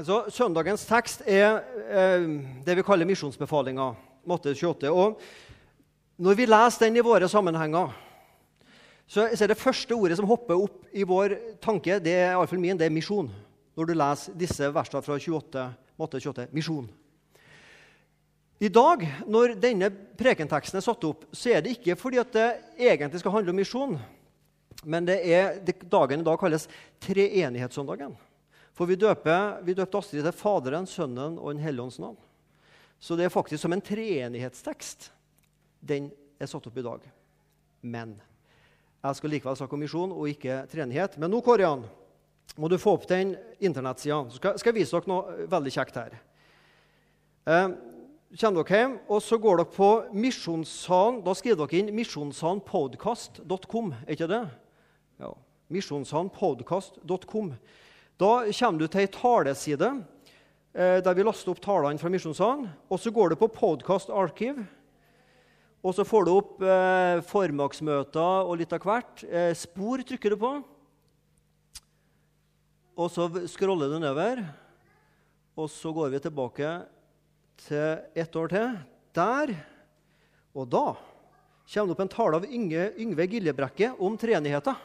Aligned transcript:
Altså, 0.00 0.30
Søndagens 0.32 0.86
tekst 0.88 1.20
er 1.28 1.58
eh, 1.92 2.22
det 2.64 2.72
vi 2.78 2.84
kaller 2.86 3.04
misjonsbefalinga, 3.04 3.90
Matte 4.30 4.54
28. 4.56 4.88
Og 4.88 5.18
når 6.16 6.38
vi 6.38 6.46
leser 6.48 6.86
den 6.86 6.96
i 6.96 7.02
våre 7.04 7.28
sammenhenger, 7.28 7.90
så, 9.04 9.26
er 9.28 9.50
det 9.50 9.58
første 9.60 9.92
ordet 9.92 10.16
som 10.16 10.28
hopper 10.30 10.56
opp 10.56 10.86
i 10.96 11.04
vår 11.04 11.34
tanke, 11.60 11.98
det 12.00 12.14
er 12.14 12.30
iallfall 12.30 12.62
min, 12.62 12.78
det 12.80 12.86
er 12.88 12.94
misjon. 12.94 13.28
Når 13.76 13.90
du 13.90 13.92
leser 14.00 14.38
disse 14.40 14.70
versene 14.72 15.04
fra 15.04 15.18
28, 15.20 15.66
Matte 16.00 16.22
28. 16.22 16.48
Misjon. 16.56 16.88
I 18.64 18.72
dag, 18.72 19.04
når 19.28 19.58
denne 19.60 19.92
prekenteksten 20.16 20.80
er 20.80 20.86
satt 20.86 21.04
opp, 21.10 21.28
så 21.28 21.52
er 21.52 21.66
det 21.66 21.76
ikke 21.76 21.98
fordi 22.00 22.22
at 22.24 22.32
det 22.38 22.48
egentlig 22.88 23.20
skal 23.20 23.36
handle 23.36 23.52
om 23.52 23.60
misjon, 23.60 24.00
men 24.80 25.12
det 25.12 25.20
er 25.28 25.60
det 25.60 25.76
dagen 25.92 26.24
i 26.24 26.28
dag 26.30 26.40
kalles 26.40 26.70
treenighetssøndagen. 27.04 28.16
For 28.76 28.88
vi, 28.88 28.96
døper, 28.96 29.60
vi 29.66 29.74
døpte 29.76 30.00
Astrid 30.00 30.24
til 30.24 30.36
Faderen, 30.36 30.88
Sønnen 30.88 31.38
og 31.38 31.52
Den 31.52 31.62
hellige 31.62 31.84
ånds 31.84 32.00
navn. 32.00 32.18
Så 33.00 33.16
det 33.16 33.26
er 33.26 33.32
faktisk 33.32 33.62
som 33.62 33.72
en 33.72 33.82
treenighetstekst. 33.84 35.10
Den 35.80 36.10
er 36.40 36.48
satt 36.50 36.66
opp 36.68 36.76
i 36.76 36.84
dag. 36.84 37.04
Men 37.80 38.18
jeg 39.00 39.16
skal 39.16 39.32
likevel 39.32 39.56
snakke 39.56 39.76
om 39.76 39.80
misjon 39.80 40.12
og 40.12 40.28
ikke 40.28 40.64
treenighet. 40.68 41.16
Men 41.20 41.32
nå, 41.32 41.40
Kårian, 41.44 41.86
må 42.60 42.68
du 42.68 42.76
få 42.80 42.98
opp 42.98 43.06
den 43.08 43.32
internettsida. 43.62 44.24
Så 44.28 44.40
skal, 44.40 44.58
skal 44.60 44.74
jeg 44.74 44.82
vise 44.82 44.96
dere 44.96 45.08
noe 45.08 45.46
veldig 45.48 45.72
kjekt 45.72 45.96
her. 45.96 46.18
Eh, 47.48 47.68
kommer 48.40 48.60
dere 48.60 48.80
hjem, 48.82 48.96
og 49.08 49.22
så 49.24 49.38
går 49.40 49.62
dere 49.62 49.72
på 49.72 49.90
Misjonssalen. 50.12 51.22
Da 51.24 51.34
skriver 51.38 51.64
dere 51.64 51.80
inn 51.80 51.94
misjonssalenpodkast.com. 51.96 53.94
Er 54.04 54.16
ikke 54.16 54.28
det? 54.30 54.42
Ja. 55.22 55.32
Misjonssalenpodkast.com. 55.72 57.54
Da 58.20 58.44
kommer 58.52 58.82
du 58.82 58.84
til 58.84 59.00
ei 59.00 59.08
taleside 59.08 59.86
eh, 60.76 60.98
der 61.00 61.14
vi 61.16 61.24
laster 61.24 61.54
opp 61.54 61.60
talene 61.64 61.96
fra 61.96 62.10
Misjonssalen. 62.12 62.66
Og 62.92 63.00
så 63.00 63.08
går 63.16 63.32
du 63.32 63.38
på 63.40 63.48
Podcast 63.48 64.12
Archive. 64.12 64.66
Og 65.80 65.94
så 65.96 66.04
får 66.04 66.26
du 66.26 66.30
opp 66.34 66.60
eh, 66.60 67.22
formaksmøter 67.24 68.44
og 68.44 68.58
litt 68.60 68.74
av 68.76 68.84
hvert. 68.84 69.24
Eh, 69.24 69.54
spor 69.56 70.04
trykker 70.04 70.36
du 70.36 70.40
på. 70.42 70.52
Og 73.00 73.08
så 73.08 73.30
scroller 73.48 73.88
du 73.88 73.96
nedover. 74.02 74.44
Og 75.56 75.72
så 75.72 75.88
går 75.96 76.12
vi 76.12 76.20
tilbake 76.20 76.76
til 77.64 78.20
ett 78.20 78.36
år 78.36 78.52
til. 78.52 78.76
Der. 79.16 79.56
Og 80.52 80.68
da 80.68 80.84
kommer 80.92 81.88
det 81.88 81.96
opp 81.96 82.04
en 82.04 82.16
tale 82.18 82.44
av 82.44 82.50
Yngve, 82.52 83.30
Giljebrekke 83.32 83.94
om 83.96 84.20
treenigheta. 84.20 84.76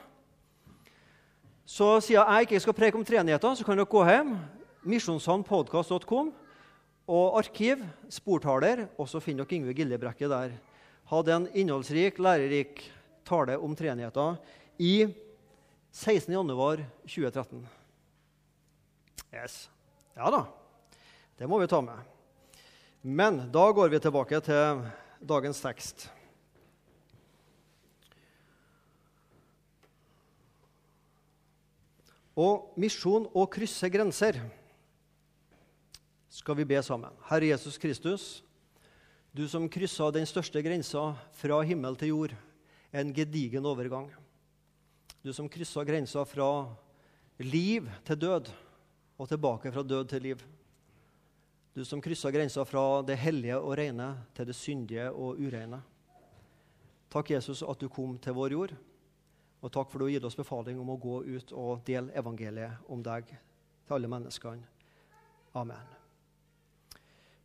Så 1.66 2.00
siden 2.06 2.22
jeg 2.30 2.46
ikke 2.46 2.60
skal 2.62 2.76
preke 2.78 2.98
om 3.00 3.06
treenigheter, 3.06 3.56
så 3.58 3.66
kan 3.66 3.80
dere 3.80 3.90
gå 3.90 4.04
hjem, 4.06 4.36
misjonssandpodkast.com, 4.86 6.30
og 7.06 7.38
arkiv, 7.40 7.82
sportaler, 8.14 8.86
og 9.02 9.10
så 9.10 9.22
finner 9.22 9.46
dere 9.46 9.58
Yngve 9.58 9.74
Gillebrekke 9.78 10.30
der. 10.30 10.54
Hadde 11.10 11.34
en 11.34 11.48
innholdsrik, 11.58 12.22
lærerik 12.22 12.84
tale 13.26 13.58
om 13.58 13.74
treenigheter 13.78 14.38
i 14.78 15.08
16.1.2013. 15.94 17.66
Yes. 19.34 19.70
Ja 20.16 20.30
da, 20.32 20.46
det 21.38 21.50
må 21.50 21.60
vi 21.60 21.70
ta 21.70 21.82
med. 21.82 21.98
Men 23.02 23.52
da 23.54 23.68
går 23.74 23.90
vi 23.94 24.00
tilbake 24.02 24.40
til 24.46 24.86
dagens 25.22 25.62
tekst. 25.62 26.10
Og 32.36 32.76
misjon 32.80 33.30
å 33.32 33.46
krysse 33.48 33.88
grenser 33.92 34.42
skal 36.36 36.58
vi 36.60 36.68
be 36.68 36.82
sammen. 36.84 37.14
Herre 37.30 37.54
Jesus 37.54 37.80
Kristus, 37.80 38.26
du 39.32 39.46
som 39.48 39.70
kryssa 39.72 40.10
den 40.12 40.28
største 40.28 40.60
grensa 40.64 41.14
fra 41.36 41.62
himmel 41.68 41.96
til 42.00 42.12
jord, 42.12 42.36
en 42.92 43.14
gedigen 43.16 43.66
overgang. 43.68 44.10
Du 45.24 45.32
som 45.34 45.48
kryssa 45.52 45.84
grensa 45.88 46.26
fra 46.28 46.50
liv 47.40 47.88
til 48.08 48.20
død 48.20 48.52
og 49.16 49.32
tilbake 49.32 49.72
fra 49.72 49.84
død 49.84 50.12
til 50.12 50.28
liv. 50.28 50.44
Du 51.76 51.84
som 51.88 52.04
kryssa 52.04 52.32
grensa 52.32 52.64
fra 52.68 53.02
det 53.04 53.18
hellige 53.20 53.58
og 53.60 53.78
rene 53.80 54.12
til 54.36 54.48
det 54.48 54.56
syndige 54.56 55.08
og 55.12 55.40
ureine. 55.40 55.82
Takk, 57.12 57.32
Jesus, 57.32 57.64
at 57.64 57.80
du 57.80 57.88
kom 57.92 58.18
til 58.20 58.36
vår 58.36 58.56
jord. 58.56 58.76
Og 59.66 59.72
takk 59.74 59.90
for 59.90 59.98
du 59.98 60.06
har 60.06 60.14
gitt 60.14 60.26
oss 60.30 60.38
befaling 60.38 60.78
om 60.78 60.92
å 60.94 61.00
gå 61.02 61.24
ut 61.26 61.52
og 61.58 61.82
dele 61.88 62.14
evangeliet 62.14 62.86
om 62.94 63.02
deg 63.02 63.32
til 63.34 63.96
alle 63.98 64.10
menneskene. 64.12 64.68
Amen. 65.58 65.94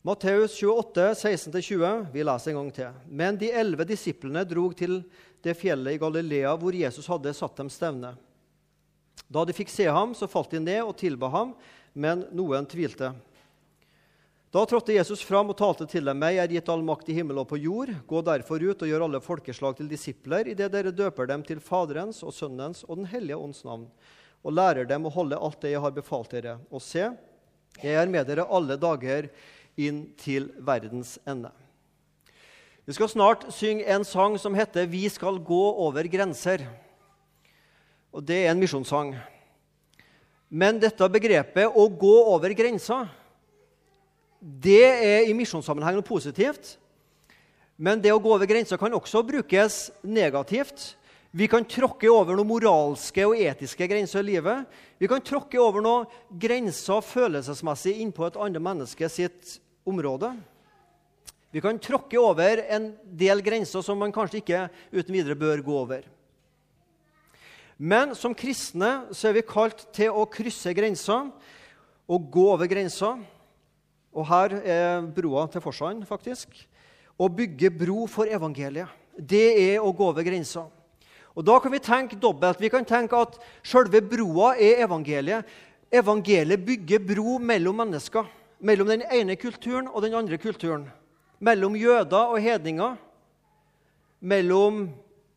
Matteus 0.05 0.59
28, 0.61 1.07
16-20. 1.15 2.07
Vi 2.13 2.25
leser 2.25 2.53
en 2.53 2.59
gang 2.61 2.71
til. 2.77 3.01
Men 3.09 3.39
de 3.41 3.49
elleve 3.53 3.87
disiplene 3.89 4.45
drog 4.49 4.77
til 4.77 5.01
det 5.45 5.57
fjellet 5.57 5.97
i 5.97 6.01
Galilea 6.01 6.53
hvor 6.61 6.77
Jesus 6.77 7.09
hadde 7.09 7.33
satt 7.37 7.57
dem 7.61 7.73
stevne. 7.73 8.15
Da 9.29 9.45
de 9.47 9.57
fikk 9.57 9.73
se 9.73 9.87
ham, 9.89 10.13
så 10.17 10.29
falt 10.29 10.53
de 10.53 10.61
ned 10.61 10.83
og 10.83 10.97
tilba 11.01 11.29
ham, 11.33 11.53
men 11.93 12.27
noen 12.37 12.69
tvilte. 12.69 13.13
Da 14.51 14.65
trådte 14.67 14.97
Jesus 14.97 15.21
fram 15.23 15.53
og 15.53 15.55
talte 15.61 15.87
til 15.87 16.09
dem. 16.11 16.25
«Jeg 16.27 16.41
er 16.43 16.51
gitt 16.51 16.69
all 16.73 16.81
makt 16.83 17.07
i 17.13 17.15
himmel 17.15 17.39
og 17.39 17.47
på 17.53 17.59
jord. 17.63 17.93
Gå 18.11 18.23
derfor 18.27 18.59
ut 18.59 18.81
og 18.83 18.89
gjør 18.91 19.05
alle 19.07 19.21
folkeslag 19.23 19.77
til 19.79 19.87
disipler, 19.87 20.49
idet 20.51 20.73
dere 20.75 20.91
døper 20.91 21.29
dem 21.31 21.45
til 21.47 21.61
Faderens 21.63 22.19
og 22.27 22.35
Sønnens 22.35 22.83
og 22.89 22.99
Den 22.99 23.07
hellige 23.13 23.39
ånds 23.39 23.63
navn, 23.63 23.85
og 24.43 24.57
lærer 24.57 24.89
dem 24.91 25.07
å 25.07 25.13
holde 25.15 25.39
alt 25.39 25.61
det 25.63 25.71
jeg 25.71 25.83
har 25.85 25.95
befalt 25.95 26.35
dere. 26.35 26.57
Og 26.67 26.83
se, 26.83 27.13
jeg 27.79 27.95
er 27.95 28.11
med 28.11 28.27
dere 28.27 28.49
alle 28.51 28.75
dager 28.75 29.29
inn 29.79 30.09
til 30.19 30.51
verdens 30.59 31.15
ende. 31.31 31.53
Vi 32.91 32.99
skal 32.99 33.13
snart 33.13 33.47
synge 33.55 33.87
en 33.87 34.03
sang 34.03 34.35
som 34.35 34.55
heter 34.55 34.87
'Vi 34.91 35.09
skal 35.11 35.39
gå 35.39 35.63
over 35.79 36.03
grenser'. 36.11 36.67
Og 38.13 38.27
Det 38.27 38.47
er 38.47 38.51
en 38.51 38.59
misjonssang. 38.59 39.15
Men 40.51 40.81
dette 40.81 41.09
begrepet 41.09 41.71
'å 41.71 41.87
gå 41.87 42.27
over 42.27 42.51
grensa' 42.51 43.20
Det 44.41 44.85
er 44.85 45.29
i 45.29 45.37
misjonssammenheng 45.37 45.99
noe 45.99 46.07
positivt. 46.07 46.79
Men 47.81 48.01
det 48.01 48.13
å 48.13 48.21
gå 48.21 48.33
over 48.33 48.49
grensa 48.49 48.79
kan 48.81 48.93
også 48.97 49.23
brukes 49.25 49.91
negativt. 50.01 50.95
Vi 51.31 51.47
kan 51.47 51.65
tråkke 51.69 52.09
over 52.11 52.35
noen 52.35 52.49
moralske 52.49 53.23
og 53.29 53.39
etiske 53.39 53.87
grenser 53.89 54.25
i 54.25 54.33
livet. 54.33 54.65
Vi 54.99 55.09
kan 55.09 55.23
tråkke 55.23 55.61
over 55.63 55.85
noen 55.85 56.09
grenser 56.41 57.05
følelsesmessig 57.07 58.01
innpå 58.03 58.27
et 58.27 58.39
annet 58.41 58.65
menneske 58.65 59.09
sitt 59.13 59.59
område. 59.89 60.33
Vi 61.53 61.63
kan 61.63 61.79
tråkke 61.83 62.19
over 62.21 62.65
en 62.67 62.93
del 63.05 63.45
grenser 63.47 63.85
som 63.85 63.99
man 64.01 64.13
kanskje 64.15 64.41
ikke 64.41 64.65
uten 64.93 65.15
videre 65.15 65.39
bør 65.39 65.63
gå 65.67 65.77
over. 65.85 66.05
Men 67.81 68.13
som 68.19 68.37
kristne 68.37 69.11
så 69.17 69.31
er 69.31 69.39
vi 69.39 69.47
kalt 69.47 69.87
til 69.97 70.13
å 70.13 70.29
krysse 70.29 70.73
grenser 70.77 71.31
og 72.11 72.27
gå 72.33 72.49
over 72.53 72.69
grenser. 72.69 73.23
Og 74.11 74.27
her 74.27 74.57
er 74.65 75.07
broa 75.15 75.47
til 75.51 75.63
Forsand, 75.63 76.03
faktisk. 76.09 76.55
Å 77.21 77.29
bygge 77.29 77.71
bro 77.71 78.07
for 78.11 78.31
evangeliet. 78.31 78.89
Det 79.17 79.75
er 79.75 79.83
å 79.83 79.93
gå 79.93 80.07
over 80.09 80.25
grensa. 80.25 80.67
Og 81.37 81.45
Da 81.47 81.59
kan 81.61 81.73
vi 81.73 81.79
tenke 81.79 82.19
dobbelt. 82.19 82.61
Vi 82.61 82.69
kan 82.69 82.85
tenke 82.85 83.17
at 83.17 83.39
selve 83.63 84.01
broa 84.03 84.57
er 84.57 84.83
evangeliet. 84.85 85.45
Evangeliet 85.93 86.65
bygger 86.67 86.99
bro 86.99 87.39
mellom 87.39 87.77
mennesker. 87.77 88.27
Mellom 88.61 88.89
den 88.89 89.03
ene 89.11 89.37
kulturen 89.37 89.89
og 89.89 90.03
den 90.03 90.15
andre 90.15 90.39
kulturen. 90.39 90.89
Mellom 91.41 91.77
jøder 91.77 92.35
og 92.35 92.41
hedninger. 92.41 92.97
Mellom 94.21 94.89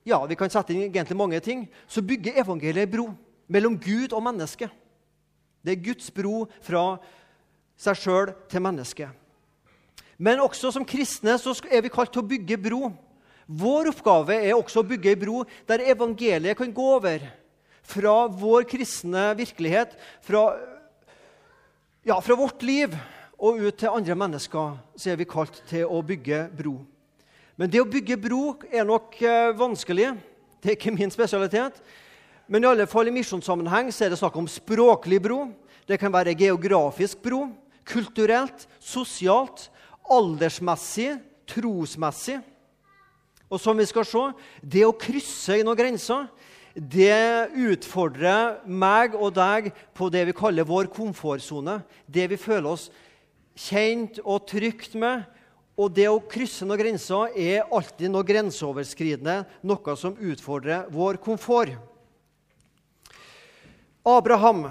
ja, 0.06 0.20
vi 0.28 0.36
kan 0.36 0.52
sette 0.52 0.74
inn 0.74 0.90
egentlig 0.90 1.18
mange 1.18 1.40
ting. 1.40 1.68
Så 1.88 2.02
bygger 2.02 2.42
evangeliet 2.42 2.92
bro 2.92 3.12
mellom 3.48 3.78
Gud 3.80 4.14
og 4.14 4.24
menneske. 4.24 4.70
Det 5.64 5.78
er 5.78 5.84
Guds 5.84 6.12
bro 6.12 6.46
fra 6.62 6.98
seg 7.84 8.00
sjøl 8.00 8.32
til 8.52 8.64
mennesket. 8.64 9.12
Men 10.18 10.44
også 10.44 10.72
som 10.74 10.86
kristne 10.88 11.36
så 11.42 11.56
er 11.68 11.84
vi 11.84 11.92
kalt 11.92 12.14
til 12.14 12.24
å 12.24 12.30
bygge 12.30 12.60
bro. 12.62 12.92
Vår 13.48 13.90
oppgave 13.92 14.38
er 14.38 14.54
også 14.56 14.82
å 14.82 14.88
bygge 14.88 15.12
ei 15.12 15.20
bro 15.20 15.42
der 15.68 15.84
evangeliet 15.92 16.58
kan 16.58 16.72
gå 16.74 16.86
over. 16.96 17.26
Fra 17.84 18.14
vår 18.32 18.64
kristne 18.70 19.34
virkelighet, 19.36 19.98
fra, 20.24 20.46
ja, 22.08 22.16
fra 22.24 22.38
vårt 22.40 22.64
liv 22.64 22.94
og 23.36 23.60
ut 23.60 23.76
til 23.76 23.92
andre 23.92 24.16
mennesker, 24.16 24.78
så 24.96 25.12
er 25.12 25.20
vi 25.20 25.28
kalt 25.28 25.60
til 25.68 25.90
å 25.90 26.00
bygge 26.06 26.46
bro. 26.56 26.78
Men 27.60 27.70
det 27.70 27.82
å 27.84 27.90
bygge 27.90 28.16
bro 28.18 28.56
er 28.72 28.88
nok 28.88 29.20
eh, 29.22 29.52
vanskelig. 29.58 30.14
Det 30.64 30.72
er 30.72 30.78
ikke 30.78 30.96
min 30.96 31.12
spesialitet. 31.12 31.82
Men 32.48 32.64
i 32.64 32.70
alle 32.72 32.88
fall 32.88 33.12
i 33.12 33.14
misjonssammenheng 33.14 33.92
så 33.92 34.06
er 34.06 34.14
det 34.14 34.22
snakk 34.22 34.40
om 34.40 34.48
språklig 34.50 35.20
bro. 35.22 35.50
Det 35.84 36.00
kan 36.00 36.14
være 36.14 36.38
geografisk 36.40 37.20
bro 37.26 37.50
kulturelt, 37.88 38.68
sosialt, 38.80 39.68
aldersmessig, 40.10 41.18
trosmessig. 41.50 42.40
Og 43.54 43.62
som 43.62 43.78
vi 43.78 43.86
skal 43.86 44.08
se, 44.08 44.24
det 44.62 44.86
å 44.88 44.96
krysse 44.98 45.60
noen 45.62 45.78
grenser, 45.78 46.26
det 46.74 47.54
utfordrer 47.54 48.64
meg 48.66 49.14
og 49.14 49.36
deg 49.36 49.70
på 49.94 50.10
det 50.10 50.24
vi 50.32 50.34
kaller 50.34 50.66
vår 50.66 50.90
komfortsone. 50.94 51.84
Det 52.10 52.26
vi 52.32 52.40
føler 52.42 52.72
oss 52.72 52.88
kjent 53.54 54.18
og 54.24 54.48
trygt 54.50 54.98
med. 54.98 55.28
Og 55.78 55.94
det 55.94 56.08
å 56.10 56.22
krysse 56.30 56.66
noen 56.66 56.82
grenser 56.82 57.34
er 57.38 57.70
alltid 57.74 58.12
noe 58.14 58.26
grenseoverskridende, 58.26 59.44
noe 59.66 59.96
som 59.98 60.18
utfordrer 60.18 60.90
vår 60.94 61.22
komfort. 61.22 61.78
Abraham. 64.06 64.68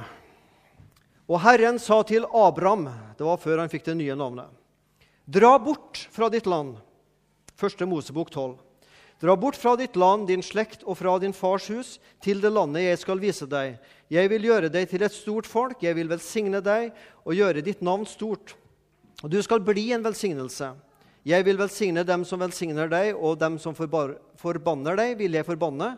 Og 1.30 1.38
Herren 1.44 1.78
sa 1.78 2.00
til 2.06 2.26
Abraham, 2.34 2.88
det 3.18 3.26
var 3.26 3.38
før 3.40 3.62
han 3.62 3.70
fikk 3.70 3.86
det 3.86 3.98
nye 4.00 4.16
navnet, 4.18 4.50
dra 5.24 5.54
bort 5.62 6.06
fra 6.10 6.28
ditt 6.32 6.48
land. 6.50 6.76
Første 7.58 7.86
Mosebok 7.86 8.32
12. 8.32 8.56
Dra 9.22 9.36
bort 9.38 9.54
fra 9.54 9.76
ditt 9.78 9.94
land, 9.94 10.26
din 10.26 10.42
slekt 10.42 10.80
og 10.82 10.96
fra 10.98 11.14
din 11.22 11.34
fars 11.36 11.68
hus, 11.70 11.92
til 12.18 12.40
det 12.42 12.50
landet 12.50 12.88
jeg 12.88 12.98
skal 13.04 13.22
vise 13.22 13.46
deg. 13.46 13.76
Jeg 14.10 14.30
vil 14.32 14.48
gjøre 14.48 14.70
deg 14.72 14.88
til 14.90 15.04
et 15.06 15.14
stort 15.14 15.46
folk, 15.46 15.78
jeg 15.78 15.94
vil 15.94 16.10
velsigne 16.10 16.58
deg 16.58 16.90
og 17.22 17.36
gjøre 17.38 17.62
ditt 17.62 17.84
navn 17.86 18.02
stort. 18.10 18.56
Og 19.22 19.30
du 19.30 19.38
skal 19.46 19.62
bli 19.62 19.92
en 19.94 20.02
velsignelse. 20.02 20.72
Jeg 21.22 21.46
vil 21.46 21.60
velsigne 21.60 22.02
dem 22.02 22.24
som 22.26 22.42
velsigner 22.42 22.90
deg, 22.90 23.14
og 23.14 23.38
dem 23.38 23.60
som 23.62 23.78
forbanner 23.78 24.98
deg, 24.98 25.14
vil 25.20 25.38
jeg 25.38 25.46
forbanne. 25.46 25.92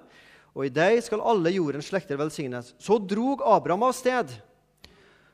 Og 0.53 0.67
i 0.69 0.75
deg 0.75 1.01
skal 1.07 1.25
alle 1.25 1.55
jordens 1.55 1.89
slekter 1.89 2.21
velsignes. 2.21 2.75
Så 2.77 3.01
drog 3.01 3.41
Abraham 3.41 3.89
av 3.89 3.97
sted, 3.97 4.37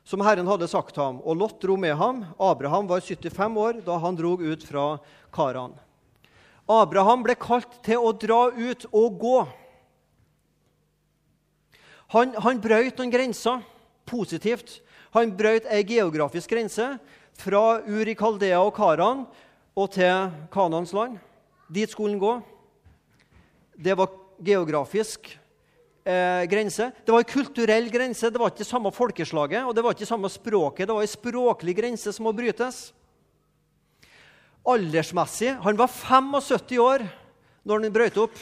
som 0.03 0.21
Herren 0.25 0.49
hadde 0.49 0.69
sagt 0.69 0.97
ham, 0.97 1.19
og 1.21 1.37
Lot 1.37 1.61
dro 1.61 1.77
med 1.79 1.95
ham. 1.97 2.23
Abraham 2.41 2.89
var 2.89 3.03
75 3.03 3.57
år 3.57 3.81
da 3.85 3.97
han 4.01 4.17
drog 4.17 4.41
ut 4.41 4.63
fra 4.65 4.85
Karan. 5.33 5.75
Abraham 6.71 7.23
ble 7.25 7.35
kalt 7.39 7.81
til 7.85 8.01
å 8.01 8.13
dra 8.15 8.47
ut 8.53 8.85
og 8.91 9.19
gå. 9.21 9.39
Han, 12.15 12.33
han 12.43 12.61
brøt 12.63 12.99
noen 12.99 13.13
grenser 13.13 13.61
positivt. 14.09 14.79
Han 15.15 15.33
brøt 15.35 15.67
ei 15.71 15.83
geografisk 15.87 16.51
grense 16.51 16.85
fra 17.39 17.81
Uri 17.87 18.15
Kaldea 18.15 18.61
og 18.63 18.73
Karan 18.75 19.25
og 19.75 19.91
til 19.95 20.31
Kanans 20.53 20.93
land. 20.95 21.19
Dit 21.71 21.91
skulle 21.91 22.15
han 22.15 22.23
gå. 22.23 22.33
Det 23.75 23.95
var 23.97 24.11
geografisk 24.43 25.31
eh, 26.05 26.43
grense. 26.49 26.91
Det 27.05 27.13
var 27.13 27.23
en 27.23 27.33
kulturell 27.33 27.89
grense. 27.93 28.29
Det 28.31 28.41
var 28.41 28.53
ikke 28.53 28.67
samme 28.67 28.91
folkeslaget 28.95 29.65
og 29.65 29.75
det 29.75 29.83
var 29.85 29.95
ikke 29.95 30.09
samme 30.09 30.29
språket. 30.31 30.87
Det 30.87 30.95
var 30.95 31.05
en 31.05 31.13
språklig 31.15 31.77
grense 31.77 32.13
som 32.13 32.27
må 32.27 32.33
brytes 32.35 32.89
aldersmessig 34.61 35.55
Han 35.63 35.77
var 35.77 35.89
75 35.89 36.77
år 36.81 37.05
når 37.65 37.83
han 37.83 37.93
brøyt 37.93 38.17
opp. 38.17 38.37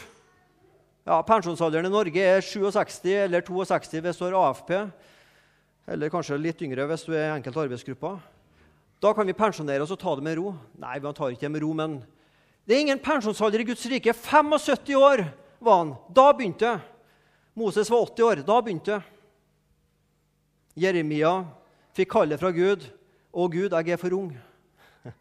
Ja, 1.07 1.19
Pensjonsalderen 1.27 1.89
i 1.89 1.91
Norge 1.91 2.23
er 2.23 2.43
67 2.43 3.07
eller 3.25 3.43
62 3.43 3.99
hvis 4.03 4.19
du 4.19 4.25
har 4.27 4.37
AFP. 4.39 4.71
Eller 5.89 6.11
kanskje 6.13 6.37
litt 6.39 6.61
yngre 6.63 6.85
hvis 6.87 7.03
du 7.07 7.15
er 7.15 7.25
i 7.25 7.33
enkelte 7.37 7.63
arbeidsgrupper. 7.65 8.19
Da 8.99 9.11
kan 9.15 9.27
vi 9.27 9.35
pensjonere 9.35 9.83
oss 9.83 9.91
og 9.95 9.99
ta 9.99 10.13
det 10.15 10.23
med 10.23 10.37
ro. 10.39 10.53
Nei, 10.79 10.99
vi 10.99 11.11
tar 11.15 11.33
ikke 11.33 11.47
det 11.47 11.51
med 11.55 11.63
ro, 11.63 11.73
men 11.75 11.99
det 12.67 12.75
er 12.75 12.83
ingen 12.83 13.01
pensjonsalder 13.01 13.63
i 13.63 13.67
Guds 13.71 13.85
rike. 13.89 14.13
75 14.13 14.95
år 14.99 15.23
var 15.63 15.81
han. 15.81 15.93
Da 16.13 16.29
begynte 16.35 16.67
det. 16.67 16.95
Moses 17.59 17.89
var 17.91 18.05
80 18.05 18.23
år. 18.23 18.43
Da 18.47 18.61
begynte 18.63 18.97
det. 18.97 19.01
Jeremia 20.79 21.33
fikk 21.97 22.13
kallet 22.13 22.39
fra 22.39 22.53
Gud. 22.55 22.85
'Å 23.29 23.45
Gud, 23.51 23.73
jeg 23.75 23.93
er 23.93 23.99
for 24.01 24.15
ung'. 24.15 24.33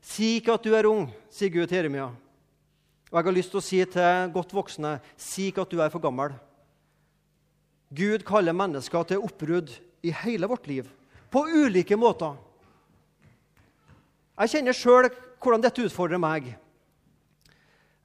Si 0.00 0.36
ikke 0.38 0.54
at 0.56 0.64
du 0.64 0.72
er 0.72 0.86
ung, 0.88 1.10
sier 1.28 1.50
Gud 1.52 1.66
til 1.68 1.76
Jeremia. 1.76 2.06
Og 3.10 3.18
jeg 3.18 3.26
har 3.26 3.36
lyst 3.36 3.50
til 3.52 3.60
å 3.60 3.64
si 3.64 3.80
til 3.84 4.30
godt 4.32 4.54
voksne 4.54 4.94
si 5.18 5.50
ikke 5.50 5.66
at 5.66 5.74
du 5.74 5.82
er 5.82 5.90
for 5.92 6.00
gammel. 6.00 6.32
Gud 7.92 8.24
kaller 8.24 8.56
mennesker 8.56 9.04
til 9.10 9.26
oppbrudd 9.26 9.74
i 10.06 10.14
hele 10.22 10.48
vårt 10.48 10.70
liv, 10.70 10.86
på 11.28 11.42
ulike 11.42 11.98
måter. 11.98 12.38
Jeg 14.40 14.54
kjenner 14.54 14.78
sjøl 14.78 15.10
hvordan 15.42 15.66
dette 15.66 15.84
utfordrer 15.84 16.22
meg. 16.22 16.54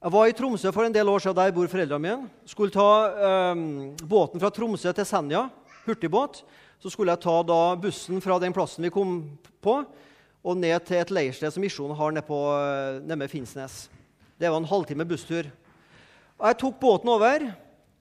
Jeg 0.06 0.14
var 0.14 0.28
i 0.30 0.34
Tromsø 0.38 0.70
for 0.70 0.86
en 0.86 0.92
del 0.94 1.08
år 1.10 1.18
siden, 1.18 1.34
der 1.34 1.50
bor 1.50 1.66
foreldrene 1.66 1.98
mine. 1.98 2.28
Skulle 2.46 2.70
ta 2.70 2.90
eh, 3.26 3.62
båten 4.06 4.38
fra 4.38 4.52
Tromsø 4.54 4.92
til 4.94 5.06
Senja, 5.08 5.40
hurtigbåt. 5.82 6.44
Så 6.78 6.92
skulle 6.94 7.10
jeg 7.10 7.24
ta 7.24 7.34
da, 7.42 7.56
bussen 7.82 8.22
fra 8.22 8.36
den 8.38 8.54
plassen 8.54 8.86
vi 8.86 8.92
kom 8.94 9.16
på, 9.66 9.74
og 10.46 10.60
ned 10.62 10.86
til 10.86 11.00
et 11.00 11.10
leirsted 11.10 11.50
som 11.50 11.66
Misjonen 11.66 11.98
har 11.98 12.14
nede, 12.14 12.22
på, 12.28 12.38
eh, 12.54 13.00
nede 13.02 13.28
Finnsnes. 13.34 13.88
Det 14.38 14.46
var 14.46 14.60
en 14.62 14.70
halvtime 14.70 15.08
busstur. 15.10 15.50
Jeg 16.38 16.60
tok 16.62 16.78
båten 16.86 17.10
over, 17.10 17.48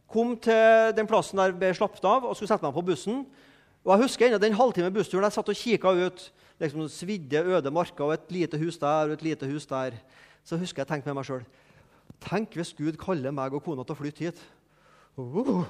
kom 0.06 0.38
til 0.38 0.94
den 1.02 1.10
plassen 1.10 1.42
der 1.42 1.56
jeg 1.56 1.60
ble 1.64 1.74
slappet 1.74 2.06
av, 2.06 2.30
og 2.30 2.38
skulle 2.38 2.54
sette 2.54 2.70
meg 2.70 2.78
på 2.78 2.86
bussen. 2.86 3.26
Og 3.82 3.96
jeg 3.96 4.06
husker 4.06 4.30
ennå 4.30 4.44
den 4.46 4.62
halvtime 4.62 4.94
bussturen 4.94 5.26
jeg 5.26 5.40
satt 5.40 5.54
og 5.56 5.62
kikka 5.66 5.98
ut. 6.06 6.30
liksom 6.62 6.86
Svidde, 6.86 7.42
øde 7.42 7.74
marker 7.74 8.06
og 8.06 8.14
et 8.14 8.30
lite 8.30 8.62
hus 8.62 8.78
der 8.78 9.10
og 9.10 9.18
et 9.18 9.30
lite 9.32 9.50
hus 9.50 9.66
der. 9.66 9.98
Så 10.46 10.54
husker 10.54 10.86
jeg 10.86 10.94
tenkte 10.94 11.10
med 11.10 11.24
meg 11.24 11.34
sjøl 11.34 11.48
Tenk 12.24 12.56
hvis 12.58 12.74
Gud 12.78 12.98
kaller 13.02 13.34
meg 13.36 13.54
og 13.54 13.64
kona 13.66 13.84
til 13.86 13.96
å 13.96 14.00
flytte 14.00 14.28
hit. 14.28 14.40
Oh, 15.20 15.64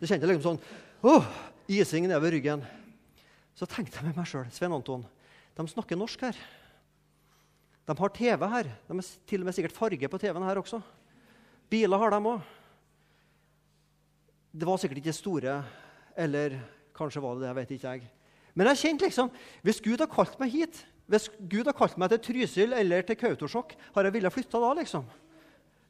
det 0.00 0.08
kjente 0.08 0.26
jeg 0.26 0.32
liksom 0.32 0.56
sånn 0.56 0.62
oh, 1.06 1.26
Ising 1.70 2.08
nedover 2.08 2.34
ryggen. 2.34 2.64
Så 3.54 3.68
tenkte 3.68 4.00
jeg 4.00 4.08
med 4.08 4.18
meg 4.18 4.28
sjøl 4.28 4.48
Svein 4.54 4.74
Anton, 4.74 5.04
de 5.56 5.66
snakker 5.68 5.98
norsk 5.98 6.22
her. 6.24 6.38
De 7.90 7.96
har 7.98 8.12
TV 8.14 8.46
her. 8.54 8.70
De 8.86 8.94
har 8.94 9.06
til 9.26 9.42
og 9.42 9.48
med 9.48 9.56
sikkert 9.56 9.76
farge 9.76 10.08
på 10.08 10.20
TV-en 10.22 10.46
her 10.46 10.60
også. 10.60 10.78
Biler 11.70 11.98
har 11.98 12.14
de 12.14 12.20
òg. 12.32 12.44
Det 14.50 14.66
var 14.66 14.78
sikkert 14.82 15.00
ikke 15.02 15.14
store, 15.14 15.56
eller 16.18 16.56
kanskje 16.96 17.22
var 17.22 17.36
det 17.36 17.44
det. 17.44 17.48
jeg 17.50 17.58
vet 17.58 17.74
ikke 17.76 17.92
jeg. 17.94 18.08
Men 18.54 18.66
jeg 18.70 18.80
kjente 18.80 19.06
liksom 19.06 19.30
Hvis 19.62 19.80
Gud 19.80 20.00
har 20.02 20.10
kalt 20.10 20.38
meg 20.40 20.50
hit, 20.50 20.80
hvis 21.10 21.28
Gud 21.50 21.66
har 21.66 21.74
kalt 21.74 21.96
meg 21.98 22.10
til 22.10 22.22
Trysil 22.22 22.74
eller 22.74 23.02
til 23.02 23.18
Kautokeino, 23.18 23.78
har 23.94 24.06
jeg 24.06 24.14
villet 24.14 24.32
flytte 24.32 24.62
da, 24.62 24.72
liksom? 24.78 25.06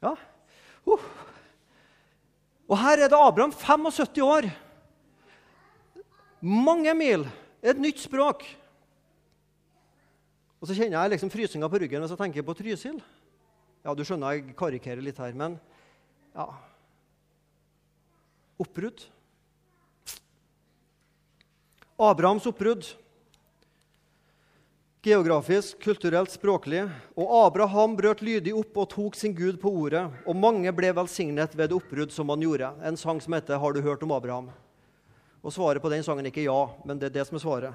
Ja. 0.01 0.15
Uh. 0.87 1.05
Og 2.71 2.79
her 2.79 3.03
er 3.05 3.11
det 3.11 3.19
Abraham, 3.19 3.53
75 3.53 4.23
år. 4.25 4.49
Mange 6.41 6.95
mil. 6.95 7.27
Et 7.61 7.77
nytt 7.77 8.01
språk. 8.01 8.45
Og 10.61 10.69
så 10.69 10.77
kjenner 10.77 11.01
jeg 11.01 11.15
liksom 11.15 11.33
frysninga 11.33 11.69
på 11.73 11.81
ryggen 11.83 12.05
hvis 12.05 12.13
jeg 12.15 12.21
tenker 12.21 12.47
på 12.47 12.55
Trysil. 12.57 13.01
Ja, 13.85 13.95
du 13.97 14.05
skjønner 14.05 14.37
jeg 14.37 14.55
karikerer 14.57 15.05
litt 15.05 15.21
her, 15.21 15.33
men 15.37 15.57
ja 16.37 16.49
Oppbrudd. 18.61 19.07
Abrahams 22.01 22.45
oppbrudd. 22.49 22.85
Geografisk, 25.01 25.79
kulturelt, 25.81 26.29
språklig. 26.29 26.83
Og 27.17 27.31
Abraham 27.47 27.95
brøt 27.97 28.21
lydig 28.21 28.53
opp 28.53 28.75
og 28.83 28.91
tok 28.93 29.15
sin 29.17 29.33
Gud 29.33 29.57
på 29.63 29.71
ordet. 29.73 30.03
Og 30.29 30.37
mange 30.37 30.69
ble 30.77 30.91
velsignet 30.93 31.55
ved 31.57 31.71
det 31.71 31.79
oppbrudd 31.79 32.13
som 32.13 32.29
han 32.29 32.45
gjorde. 32.45 32.69
En 32.85 32.99
sang 33.01 33.21
som 33.21 33.33
heter 33.33 33.57
'Har 33.57 33.73
du 33.73 33.81
hørt 33.81 34.03
om 34.03 34.13
Abraham?' 34.13 34.51
Og 35.43 35.53
Svaret 35.53 35.81
på 35.81 35.89
den 35.89 36.03
sangen 36.03 36.27
er 36.27 36.31
ikke 36.31 36.45
ja, 36.45 36.69
men 36.85 36.99
det 36.99 37.07
er 37.07 37.19
det 37.19 37.27
som 37.27 37.37
er 37.37 37.41
svaret. 37.41 37.75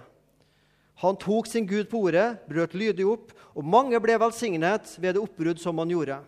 Han 1.02 1.18
tok 1.18 1.48
sin 1.48 1.66
Gud 1.66 1.90
på 1.90 1.98
ordet, 1.98 2.48
brøt 2.48 2.74
lydig 2.74 3.06
opp, 3.06 3.32
og 3.56 3.66
mange 3.66 4.00
ble 4.00 4.20
velsignet 4.20 5.00
ved 5.00 5.16
det 5.16 5.22
oppbrudd 5.24 5.60
som 5.60 5.78
han 5.80 5.90
gjorde. 5.90 6.22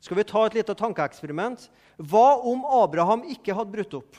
Skal 0.00 0.16
vi 0.16 0.24
ta 0.24 0.46
et 0.46 0.54
lite 0.54 0.74
tankeeksperiment? 0.74 1.70
Hva 1.96 2.42
om 2.42 2.64
Abraham 2.64 3.22
ikke 3.22 3.54
hadde 3.54 3.70
brutt 3.70 3.94
opp? 3.94 4.16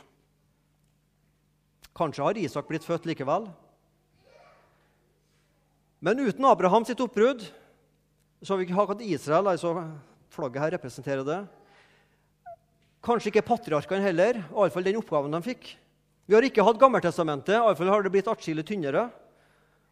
Kanskje 1.93 2.23
har 2.23 2.37
Isak 2.37 2.67
blitt 2.67 2.85
født 2.85 3.05
likevel? 3.05 3.51
Men 6.05 6.21
uten 6.21 6.45
Abraham 6.45 6.85
sitt 6.85 7.01
oppbrudd 7.01 7.41
så 8.41 8.53
har 8.53 8.59
vi 8.61 8.67
ikke 8.67 8.77
hatt 8.77 9.01
Israel. 9.01 9.49
altså 9.49 9.73
Flagget 10.29 10.61
her 10.61 10.75
representerer 10.75 11.25
det. 11.25 11.39
Kanskje 13.05 13.31
ikke 13.31 13.45
patriarkene 13.45 14.05
heller, 14.05 14.43
iallfall 14.51 14.85
den 14.85 14.99
oppgaven 14.99 15.33
de 15.33 15.41
fikk. 15.45 15.71
Vi 16.25 16.33
har 16.37 16.45
ikke 16.45 16.63
hatt 16.65 16.81
Gammeltestamentet, 16.81 17.57
iallfall 17.57 17.89
har 17.89 18.05
det 18.05 18.11
blitt 18.13 18.29
atskillig 18.29 18.65
tynnere 18.67 19.09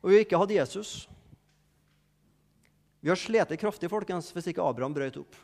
og 0.03 0.11
vi 0.11 0.17
har 0.17 0.25
ikke 0.25 0.39
hatt 0.41 0.51
Jesus. 0.51 0.91
Vi 2.99 3.11
har 3.11 3.19
slitt 3.19 3.55
kraftig 3.59 3.89
folkens, 3.91 4.29
hvis 4.35 4.49
ikke 4.51 4.63
Abraham 4.63 4.95
brøt 4.95 5.17
opp. 5.21 5.37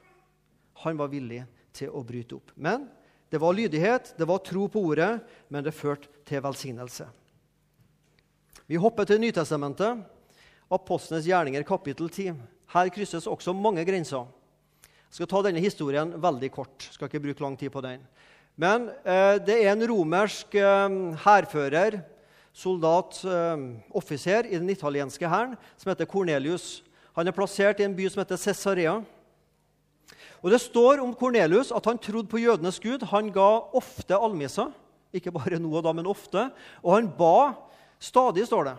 Han 0.84 1.00
var 1.00 1.12
villig 1.12 1.46
til 1.76 1.92
å 1.96 2.04
bryte 2.04 2.36
opp. 2.36 2.52
Men 2.60 2.90
det 3.32 3.40
var 3.40 3.56
lydighet, 3.56 4.14
det 4.20 4.28
var 4.28 4.44
tro 4.44 4.68
på 4.72 4.84
ordet, 4.92 5.14
men 5.48 5.64
det 5.64 5.76
førte 5.76 6.12
til 6.28 6.44
velsignelse. 6.44 7.08
Vi 8.68 8.80
hopper 8.80 9.08
til 9.08 9.22
Nytestamentet, 9.24 10.04
Apostlenes 10.70 11.26
gjerninger, 11.26 11.64
kapittel 11.66 12.12
10. 12.14 12.36
Her 12.70 12.90
krysses 12.94 13.26
også 13.26 13.56
mange 13.58 13.82
grenser. 13.88 14.28
Jeg 14.86 15.18
skal 15.18 15.30
ta 15.32 15.40
denne 15.48 15.62
historien 15.64 16.12
veldig 16.22 16.50
kort. 16.54 16.86
Jeg 16.86 16.94
skal 16.94 17.10
ikke 17.10 17.22
bruke 17.24 17.42
lang 17.42 17.56
tid 17.58 17.72
på 17.74 17.82
den. 17.82 18.04
Men 18.60 18.92
eh, 19.02 19.40
det 19.42 19.56
er 19.64 19.72
en 19.72 19.88
romersk 19.90 20.54
eh, 20.54 20.98
hærfører 21.24 21.98
soldat, 22.54 23.18
eh, 23.26 23.64
offiser 23.98 24.46
i 24.46 24.60
den 24.60 24.70
italienske 24.70 25.26
hæren 25.32 25.56
som 25.74 25.90
heter 25.90 26.06
Cornelius. 26.06 26.84
Han 27.18 27.26
er 27.26 27.34
plassert 27.34 27.82
i 27.82 27.88
en 27.88 27.96
by 27.98 28.06
som 28.06 28.22
heter 28.22 28.38
Cesarea. 28.38 29.00
Og 30.44 30.54
Det 30.54 30.60
står 30.62 31.02
om 31.02 31.16
Kornelius 31.18 31.74
at 31.74 31.90
han 31.90 31.98
trodde 31.98 32.30
på 32.30 32.44
jødenes 32.44 32.78
gud. 32.80 33.08
Han 33.10 33.34
ga 33.34 33.50
ofte 33.74 34.14
almisser. 34.14 34.70
Ikke 35.10 35.34
bare 35.34 35.58
nå 35.58 35.74
og 35.74 35.82
da, 35.88 35.96
men 35.98 36.06
ofte. 36.06 36.46
Og 36.86 36.94
han 36.94 37.10
ba 37.10 37.56
stadig, 37.98 38.46
står 38.46 38.70
det. 38.70 38.76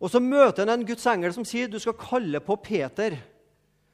Og 0.00 0.10
Så 0.10 0.20
møter 0.20 0.66
han 0.66 0.80
en 0.80 0.86
Guds 0.86 1.06
engel 1.06 1.32
som 1.32 1.44
sier 1.44 1.68
du 1.68 1.78
skal 1.78 1.96
kalle 1.96 2.40
på 2.40 2.56
Peter, 2.56 3.16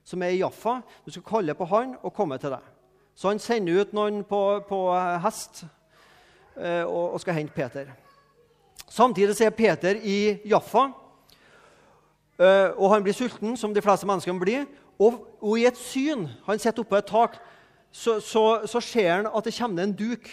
som 0.04 0.22
er 0.22 0.34
i 0.34 0.40
Jaffa. 0.40 0.80
Du 1.06 1.10
skal 1.10 1.22
kalle 1.22 1.54
på 1.54 1.64
han 1.70 1.96
og 2.02 2.14
komme 2.14 2.38
til 2.38 2.50
deg. 2.50 2.70
Så 3.14 3.28
han 3.28 3.38
sender 3.38 3.82
ut 3.82 3.92
noen 3.94 4.24
på, 4.24 4.40
på 4.68 4.78
hest 5.22 5.64
eh, 6.56 6.82
og, 6.82 7.12
og 7.14 7.20
skal 7.20 7.36
hente 7.36 7.54
Peter. 7.54 7.92
Samtidig 8.88 9.40
er 9.40 9.50
Peter 9.50 9.96
i 10.02 10.38
Jaffa, 10.48 10.88
eh, 12.38 12.70
og 12.76 12.90
han 12.92 13.04
blir 13.04 13.14
sulten, 13.16 13.56
som 13.56 13.74
de 13.74 13.82
fleste 13.84 14.06
mennesker 14.06 14.38
blir. 14.40 14.66
Og, 14.98 15.22
og 15.40 15.58
i 15.58 15.64
et 15.66 15.78
syn 15.80 16.26
Han 16.46 16.58
sitter 16.58 16.84
oppå 16.84 16.98
et 16.98 17.08
tak. 17.08 17.38
Så, 17.92 18.20
så, 18.20 18.62
så 18.66 18.80
ser 18.80 19.10
han 19.14 19.26
at 19.28 19.44
det 19.44 19.54
kommer 19.56 19.82
en 19.82 19.96
duk. 19.96 20.28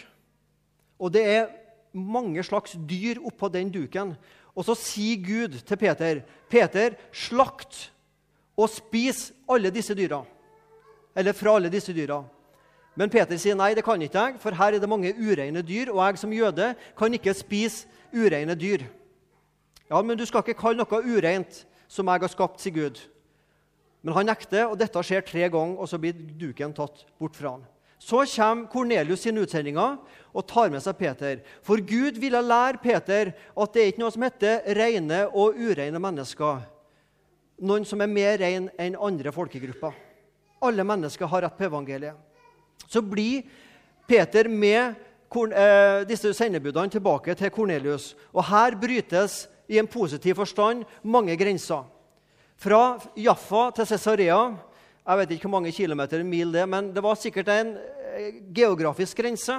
Og 0.99 1.13
det 1.13 1.23
er 1.27 1.47
mange 1.93 2.43
slags 2.43 2.77
dyr 2.89 3.19
oppå 3.25 3.47
den 3.47 3.71
duken. 3.71 4.15
Og 4.56 4.65
så 4.65 4.75
sier 4.77 5.22
Gud 5.24 5.60
til 5.65 5.77
Peter, 5.77 6.22
'Peter, 6.50 6.96
slakt 7.12 7.91
og 8.58 8.70
spis 8.70 9.32
alle 9.50 9.70
disse 9.70 9.96
dyra.' 9.96 10.25
Eller 11.15 11.34
fra 11.34 11.56
alle 11.56 11.70
disse 11.70 11.94
dyra. 11.94 12.24
Men 12.96 13.10
Peter 13.10 13.38
sier 13.38 13.56
nei, 13.56 13.74
det 13.74 13.84
kan 13.84 14.01
ikke 14.01 14.20
jeg, 14.20 14.39
for 14.39 14.56
her 14.56 14.75
er 14.75 14.79
det 14.79 14.89
mange 14.89 15.13
ureine 15.15 15.62
dyr, 15.62 15.91
og 15.91 16.01
jeg 16.06 16.18
som 16.18 16.34
jøde 16.34 16.75
kan 16.98 17.13
ikke 17.13 17.34
spise 17.34 17.88
ureine 18.13 18.56
dyr. 18.56 18.84
Ja, 19.89 20.01
men 20.01 20.18
du 20.18 20.25
skal 20.25 20.44
ikke 20.44 20.60
kalle 20.60 20.84
noe 20.84 21.01
ureint 21.01 21.65
som 21.88 22.08
jeg 22.08 22.22
har 22.22 22.32
skapt, 22.32 22.62
sier 22.62 22.75
Gud. 22.75 23.00
Men 24.01 24.13
han 24.15 24.29
nekter, 24.29 24.68
og 24.70 24.77
dette 24.79 25.01
skjer 25.03 25.25
tre 25.25 25.50
ganger, 25.51 25.79
og 25.79 25.89
så 25.89 26.00
blir 26.00 26.15
duken 26.39 26.75
tatt 26.75 27.06
bort 27.20 27.36
fra 27.36 27.56
han. 27.58 27.65
Så 28.00 28.24
kommer 28.32 28.70
Kornelius 28.72 29.25
sine 29.25 29.44
utsendinger 29.44 29.98
og 30.32 30.46
tar 30.48 30.72
med 30.72 30.82
seg 30.84 30.96
Peter. 30.98 31.41
For 31.65 31.82
Gud 31.84 32.20
ville 32.22 32.41
lære 32.41 32.79
Peter 32.82 33.34
at 33.36 33.74
det 33.74 33.82
er 33.82 33.91
ikke 33.91 34.03
noe 34.03 34.15
som 34.15 34.24
heter 34.24 34.62
rene 34.77 35.25
og 35.27 35.60
ureine 35.60 36.00
mennesker. 36.00 36.62
Noen 37.60 37.86
som 37.86 38.00
er 38.00 38.12
mer 38.12 38.39
rein 38.39 38.70
enn 38.79 38.96
andre 38.96 39.34
folkegrupper. 39.36 39.91
Alle 40.63 40.86
mennesker 40.88 41.27
har 41.27 41.44
rett 41.44 41.58
på 41.60 41.68
evangeliet. 41.68 42.15
Så 42.88 43.03
blir 43.03 43.44
Peter 44.08 44.48
med 44.48 44.96
eh, 44.96 46.08
disse 46.08 46.32
sendebudene 46.34 46.91
tilbake 46.91 47.36
til 47.36 47.51
Kornelius. 47.51 48.13
Og 48.32 48.48
her 48.48 48.79
brytes 48.79 49.44
i 49.70 49.77
en 49.77 49.88
positiv 49.91 50.39
forstand 50.39 50.88
mange 51.03 51.36
grenser. 51.38 51.84
Fra 52.60 52.98
Jaffa 53.15 53.70
til 53.75 53.88
Cesarea 53.88 54.39
jeg 55.10 55.18
vet 55.18 55.32
ikke 55.34 55.48
hvor 55.48 55.56
mange 55.58 55.74
kilometer 55.74 56.22
mil 56.22 56.51
det 56.54 56.68
men 56.70 56.92
det 56.94 57.01
var 57.01 57.18
sikkert 57.18 57.48
en 57.50 57.72
eh, 58.13 58.42
geografisk 58.54 59.18
grense. 59.18 59.56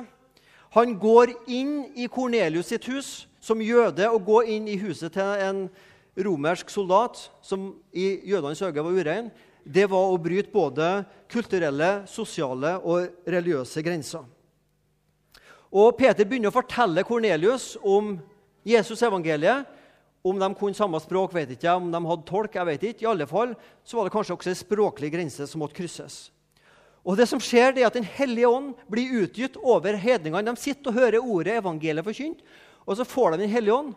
Han 0.77 0.93
går 1.03 1.33
inn 1.51 1.89
i 1.99 2.07
Kornelius 2.07 2.71
sitt 2.71 2.87
hus 2.87 3.09
som 3.43 3.63
jøde 3.65 4.07
og 4.07 4.23
går 4.29 4.53
inn 4.55 4.69
i 4.71 4.79
huset 4.79 5.11
til 5.17 5.43
en 5.43 5.65
romersk 6.15 6.71
soldat 6.71 7.19
som 7.43 7.73
i 7.91 8.21
jødenes 8.31 8.63
øyne 8.63 8.85
var 8.85 8.95
urein. 8.95 9.31
Det 9.65 9.89
var 9.91 10.13
å 10.13 10.21
bryte 10.23 10.55
både 10.55 11.03
kulturelle, 11.31 12.05
sosiale 12.07 12.77
og 12.79 13.27
religiøse 13.27 13.83
grenser. 13.83 14.23
Og 15.71 15.97
Peter 15.99 16.27
begynner 16.27 16.51
å 16.51 16.55
fortelle 16.55 17.03
Kornelius 17.07 17.73
om 17.83 18.17
Jesus 18.67 19.03
evangeliet, 19.03 19.67
om 20.23 20.39
de 20.39 20.49
kunne 20.55 20.77
samme 20.77 21.01
språk, 21.01 21.33
vet 21.33 21.55
ikke 21.55 21.73
Om 21.79 21.89
de 21.93 22.01
hadde 22.05 22.29
tolk, 22.29 22.55
jeg 22.55 22.69
vet 22.69 22.83
ikke. 22.91 23.05
I 23.07 23.11
alle 23.13 23.27
fall 23.29 23.55
så 23.85 23.97
var 23.97 24.07
det 24.07 24.13
kanskje 24.15 24.37
også 24.37 24.53
en 24.53 24.59
språklig 24.59 25.13
grense 25.15 25.47
som 25.49 25.63
måtte 25.63 25.79
krysses. 25.79 26.29
Og 27.01 27.17
det 27.17 27.27
som 27.31 27.41
skjer, 27.41 27.73
det 27.73 27.83
er 27.83 27.89
at 27.89 27.97
Den 27.97 28.05
hellige 28.05 28.49
ånd 28.49 28.75
blir 28.91 29.23
utgitt 29.25 29.57
over 29.57 29.97
hedningene. 29.97 30.53
De 30.53 30.61
sitter 30.61 30.93
og 30.93 30.99
hører 30.99 31.25
ordet 31.25 31.57
evangeliet 31.63 32.05
forkynt, 32.05 32.43
og 32.85 32.99
så 32.99 33.09
får 33.09 33.33
de 33.33 33.47
Den 33.47 33.55
hellige 33.55 33.79
ånd. 33.79 33.95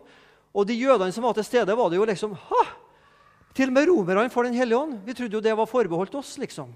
Og 0.54 0.66
de 0.66 0.78
jødene 0.78 1.12
som 1.12 1.26
var 1.26 1.34
til 1.36 1.44
stede, 1.44 1.76
var 1.76 1.90
det 1.90 1.98
jo 1.98 2.08
liksom 2.08 2.32
ha! 2.48 2.64
Til 3.54 3.70
og 3.70 3.76
med 3.76 3.86
romerne 3.86 4.32
får 4.32 4.48
Den 4.48 4.58
hellige 4.58 4.80
ånd. 4.80 4.98
Vi 5.04 5.14
trodde 5.14 5.36
jo 5.36 5.44
det 5.44 5.56
var 5.56 5.70
forbeholdt 5.70 6.14
oss, 6.14 6.38
liksom. 6.38 6.72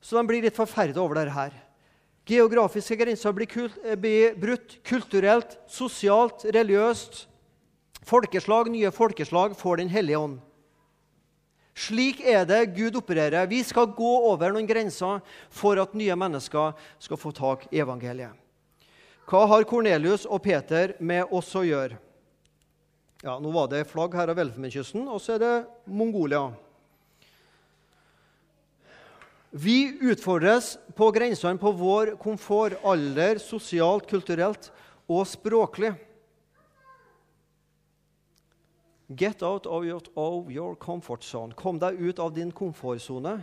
Så 0.00 0.16
de 0.16 0.26
blir 0.26 0.42
litt 0.42 0.56
forferda 0.56 1.00
over 1.00 1.20
dette 1.20 1.36
her. 1.36 1.54
Geografiske 2.26 2.96
grenser 2.96 3.32
blir, 3.36 3.48
kult, 3.48 3.76
blir 4.00 4.36
brutt 4.38 4.78
kulturelt, 4.86 5.56
sosialt, 5.68 6.44
religiøst. 6.44 7.26
Folkeslag, 8.06 8.70
nye 8.72 8.90
folkeslag 8.90 9.56
får 9.56 9.76
Den 9.76 9.88
hellige 9.88 10.18
ånd. 10.18 10.38
Slik 11.80 12.20
er 12.20 12.44
det 12.44 12.74
Gud 12.76 12.96
opererer. 12.98 13.46
Vi 13.48 13.62
skal 13.64 13.92
gå 13.96 14.12
over 14.28 14.52
noen 14.52 14.68
grenser 14.68 15.20
for 15.48 15.80
at 15.80 15.94
nye 15.96 16.16
mennesker 16.18 16.74
skal 17.00 17.20
få 17.20 17.32
tak 17.32 17.68
i 17.70 17.80
evangeliet. 17.80 18.34
Hva 19.30 19.44
har 19.46 19.64
Kornelius 19.68 20.26
og 20.26 20.42
Peter 20.42 20.96
med 20.98 21.30
oss 21.30 21.52
å 21.54 21.62
gjøre? 21.62 21.96
Ja, 23.22 23.36
Nå 23.38 23.52
var 23.54 23.68
det 23.70 23.86
flagg 23.86 24.16
her 24.16 24.32
av 24.32 24.40
Elfenbenskysten, 24.42 25.04
og 25.06 25.20
så 25.22 25.36
er 25.36 25.42
det 25.42 25.54
Mongolia. 25.86 26.48
Vi 29.50 29.92
utfordres 30.10 30.76
på 30.96 31.10
grensene 31.14 31.60
på 31.60 31.72
vår 31.74 32.14
komfort, 32.22 32.78
alder, 32.86 33.38
sosialt, 33.42 34.06
kulturelt 34.10 34.70
og 35.10 35.24
språklig. 35.28 35.92
Get 39.16 39.42
out 39.42 39.66
of 39.66 39.84
your, 39.84 40.02
of 40.14 40.50
your, 40.50 40.76
comfort 40.76 41.24
zone. 41.24 41.54
Kom 41.58 41.80
deg 41.82 41.98
ut 41.98 42.20
av 42.22 42.30
din 42.34 42.52
komfortsone. 42.54 43.40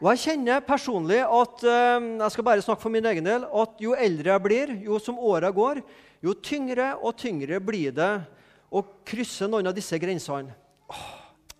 Og 0.00 0.06
Jeg 0.14 0.22
kjenner 0.22 0.62
personlig 0.64 1.18
at 1.20 1.64
eh, 1.66 2.06
jeg 2.22 2.32
skal 2.32 2.46
bare 2.46 2.62
snakke 2.64 2.80
for 2.80 2.94
min 2.94 3.04
egen 3.10 3.26
del, 3.26 3.44
at 3.44 3.82
jo 3.82 3.92
eldre 3.98 4.32
jeg 4.32 4.44
blir, 4.46 4.72
jo 4.86 5.00
som 5.02 5.18
åra 5.20 5.50
går, 5.52 5.82
jo 6.24 6.32
tyngre 6.40 6.94
og 7.02 7.18
tyngre 7.20 7.58
blir 7.60 7.92
det 7.92 8.12
å 8.72 8.80
krysse 9.04 9.48
noen 9.50 9.68
av 9.68 9.76
disse 9.76 9.98
grensene. 10.00 10.54
Åh, 10.88 11.04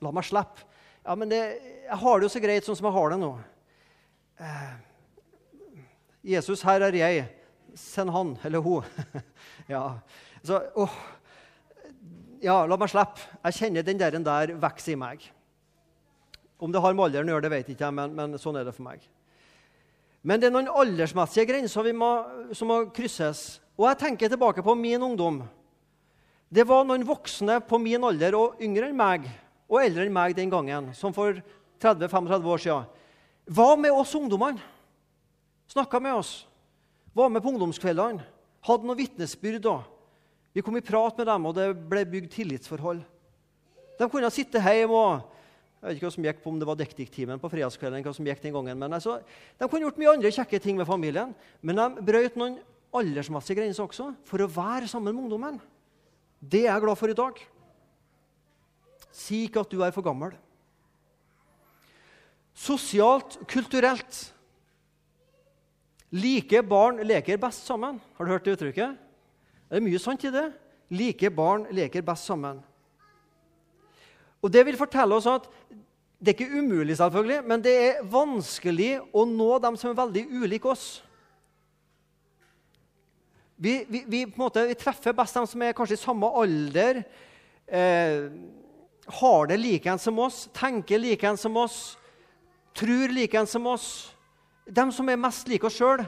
la 0.06 0.14
meg 0.14 0.24
slippe. 0.24 0.64
Ja, 1.04 1.16
men 1.18 1.28
det, 1.28 1.42
jeg 1.84 2.00
har 2.00 2.18
det 2.18 2.28
jo 2.28 2.32
så 2.32 2.42
greit 2.44 2.64
sånn 2.64 2.78
som 2.78 2.88
jeg 2.88 2.96
har 2.96 3.12
det 3.12 3.20
nå. 3.20 3.30
Eh, 4.38 4.72
Jesus, 6.32 6.64
her 6.64 6.86
er 6.88 6.96
jeg. 6.96 7.28
Send 7.76 8.10
han 8.14 8.34
eller 8.46 8.64
hun. 8.64 8.88
ja. 9.74 9.84
Så, 10.40 10.62
åh, 10.80 10.96
ja, 12.42 12.62
la 12.66 12.78
meg 12.78 12.90
slippe. 12.90 13.26
Jeg 13.44 13.56
kjenner 13.58 13.86
den 13.86 14.00
der, 14.00 14.16
der 14.24 14.54
vokser 14.60 14.94
i 14.94 14.98
meg. 14.98 15.22
Om 16.58 16.72
det 16.74 16.82
har 16.82 16.94
med 16.96 17.04
alderen 17.06 17.30
å 17.30 17.36
gjøre, 17.36 17.46
det 17.46 17.52
vet 17.52 17.70
ikke 17.72 17.86
jeg, 17.86 17.94
men, 17.94 18.14
men, 18.18 18.38
sånn 18.40 18.58
er 18.58 18.66
det 18.66 18.74
for 18.74 18.86
meg. 18.88 19.04
Men 20.26 20.40
det 20.40 20.48
er 20.48 20.54
noen 20.54 20.70
aldersmessige 20.72 21.46
grenser 21.48 21.92
må, 21.94 22.10
som 22.56 22.70
må 22.70 22.80
krysses. 22.94 23.60
Og 23.78 23.86
jeg 23.86 24.00
tenker 24.00 24.32
tilbake 24.32 24.64
på 24.66 24.74
min 24.74 25.04
ungdom. 25.06 25.44
Det 26.50 26.64
var 26.66 26.86
noen 26.88 27.06
voksne 27.06 27.60
på 27.68 27.78
min 27.80 28.06
alder 28.08 28.34
og 28.34 28.62
yngre 28.64 28.88
enn 28.88 28.98
meg 28.98 29.28
og 29.68 29.82
eldre 29.82 30.06
enn 30.06 30.14
meg 30.14 30.34
den 30.34 30.50
gangen, 30.50 30.90
som 30.96 31.12
for 31.14 31.36
30-35 31.78 32.48
år 32.54 32.62
siden. 32.64 32.84
var 33.46 33.76
med 33.76 33.92
oss 33.92 34.14
ungdommene? 34.14 34.58
Snakka 35.68 36.00
med 36.00 36.14
oss. 36.14 36.46
Var 37.14 37.28
med 37.28 37.42
på 37.42 37.52
ungdomskveldene. 37.52 38.24
Hadde 38.64 38.88
noen 38.88 38.98
vitnesbyrd 38.98 39.62
da. 39.62 39.82
Vi 40.58 40.62
kom 40.66 40.74
i 40.74 40.82
prat 40.82 41.14
med 41.20 41.28
dem, 41.30 41.44
og 41.46 41.52
det 41.54 41.68
ble 41.86 42.00
bygd 42.02 42.32
tillitsforhold. 42.34 43.04
De 43.94 44.06
kunne 44.10 44.30
sitte 44.34 44.58
hjemme 44.58 44.96
og 44.98 45.36
jeg 45.78 45.86
vet 45.86 45.98
ikke 46.00 46.08
hva 46.08 46.10
som 46.16 46.24
gikk 46.26 46.40
på 46.42 46.50
om 46.50 46.56
det 46.58 46.66
var 46.66 46.78
dektiktimen 46.80 47.38
på 47.38 47.50
fredagskvelden. 47.52 48.02
hva 48.02 48.14
som 48.16 48.26
gikk 48.26 48.40
den 48.42 48.56
gangen, 48.56 48.78
men 48.78 48.92
altså, 48.92 49.20
De 49.54 49.68
kunne 49.68 49.86
gjort 49.86 50.00
mye 50.02 50.10
andre 50.16 50.32
kjekke 50.34 50.58
ting 50.58 50.76
med 50.76 50.88
familien, 50.88 51.30
men 51.62 51.76
de 51.78 52.02
brøt 52.02 52.34
noen 52.34 52.58
aldersmessige 52.90 53.60
grenser 53.60 53.84
også 53.84 54.08
for 54.26 54.42
å 54.42 54.50
være 54.50 54.90
sammen 54.90 55.14
med 55.14 55.22
ungdommen. 55.22 55.60
Det 56.42 56.66
er 56.66 56.74
jeg 56.74 56.82
glad 56.82 56.98
for 56.98 57.14
i 57.14 57.14
dag. 57.14 57.38
Si 59.14 59.44
ikke 59.46 59.62
at 59.62 59.70
du 59.70 59.78
er 59.86 59.94
for 59.94 60.02
gammel. 60.02 60.34
Sosialt, 62.58 63.38
kulturelt. 63.46 64.24
Like 66.10 66.66
barn 66.66 66.98
leker 67.06 67.38
best 67.38 67.70
sammen. 67.70 68.02
Har 68.18 68.26
du 68.26 68.34
hørt 68.34 68.42
det 68.42 68.58
uttrykket? 68.58 68.98
Det 69.68 69.76
er 69.76 69.84
mye 69.84 70.00
sant 70.00 70.24
i 70.24 70.32
det. 70.32 70.46
Like 70.88 71.30
barn 71.30 71.66
leker 71.76 72.04
best 72.04 72.28
sammen. 72.28 72.62
Og 74.42 74.52
Det 74.52 74.64
vil 74.66 74.78
fortelle 74.78 75.14
oss 75.14 75.26
at 75.28 75.48
det 76.18 76.32
er 76.32 76.34
ikke 76.34 76.58
umulig, 76.58 76.96
selvfølgelig, 76.98 77.42
men 77.46 77.62
det 77.62 77.74
er 77.78 78.06
vanskelig 78.10 78.96
å 79.14 79.22
nå 79.28 79.52
dem 79.62 79.76
som 79.78 79.92
er 79.92 80.00
veldig 80.00 80.24
ulike 80.42 80.70
oss. 80.72 80.86
Vi, 83.58 83.84
vi, 83.86 84.00
vi, 84.06 84.24
måte, 84.38 84.64
vi 84.66 84.74
treffer 84.78 85.14
best 85.14 85.38
dem 85.38 85.46
som 85.46 85.62
er 85.62 85.76
kanskje 85.78 85.94
i 85.94 86.00
samme 86.00 86.30
alder, 86.40 87.04
eh, 87.66 88.26
har 89.20 89.46
det 89.50 89.60
likeens 89.62 90.08
som 90.08 90.18
oss, 90.22 90.48
tenker 90.54 90.98
likeens 91.02 91.46
som 91.46 91.56
oss, 91.58 91.78
tror 92.74 93.14
likeens 93.14 93.54
som 93.54 93.66
oss. 93.70 93.88
Dem 94.66 94.90
som 94.94 95.08
er 95.08 95.22
mest 95.22 95.48
like 95.48 95.66
oss 95.66 95.78
sjøl, 95.78 96.02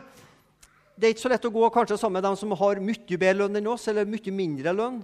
det 1.01 1.09
er 1.09 1.15
ikke 1.15 1.23
så 1.25 1.31
lett 1.33 1.47
å 1.49 1.53
gå 1.55 1.69
kanskje 1.73 1.97
sammen 1.97 2.19
med 2.19 2.27
dem 2.29 2.37
som 2.37 2.53
har 2.61 2.81
mye 2.85 3.17
bedre 3.17 3.39
lønn 3.39 3.57
enn 3.57 3.69
oss, 3.73 3.87
eller 3.89 4.09
mye 4.09 4.33
mindre 4.37 4.75
lønn. 4.77 4.99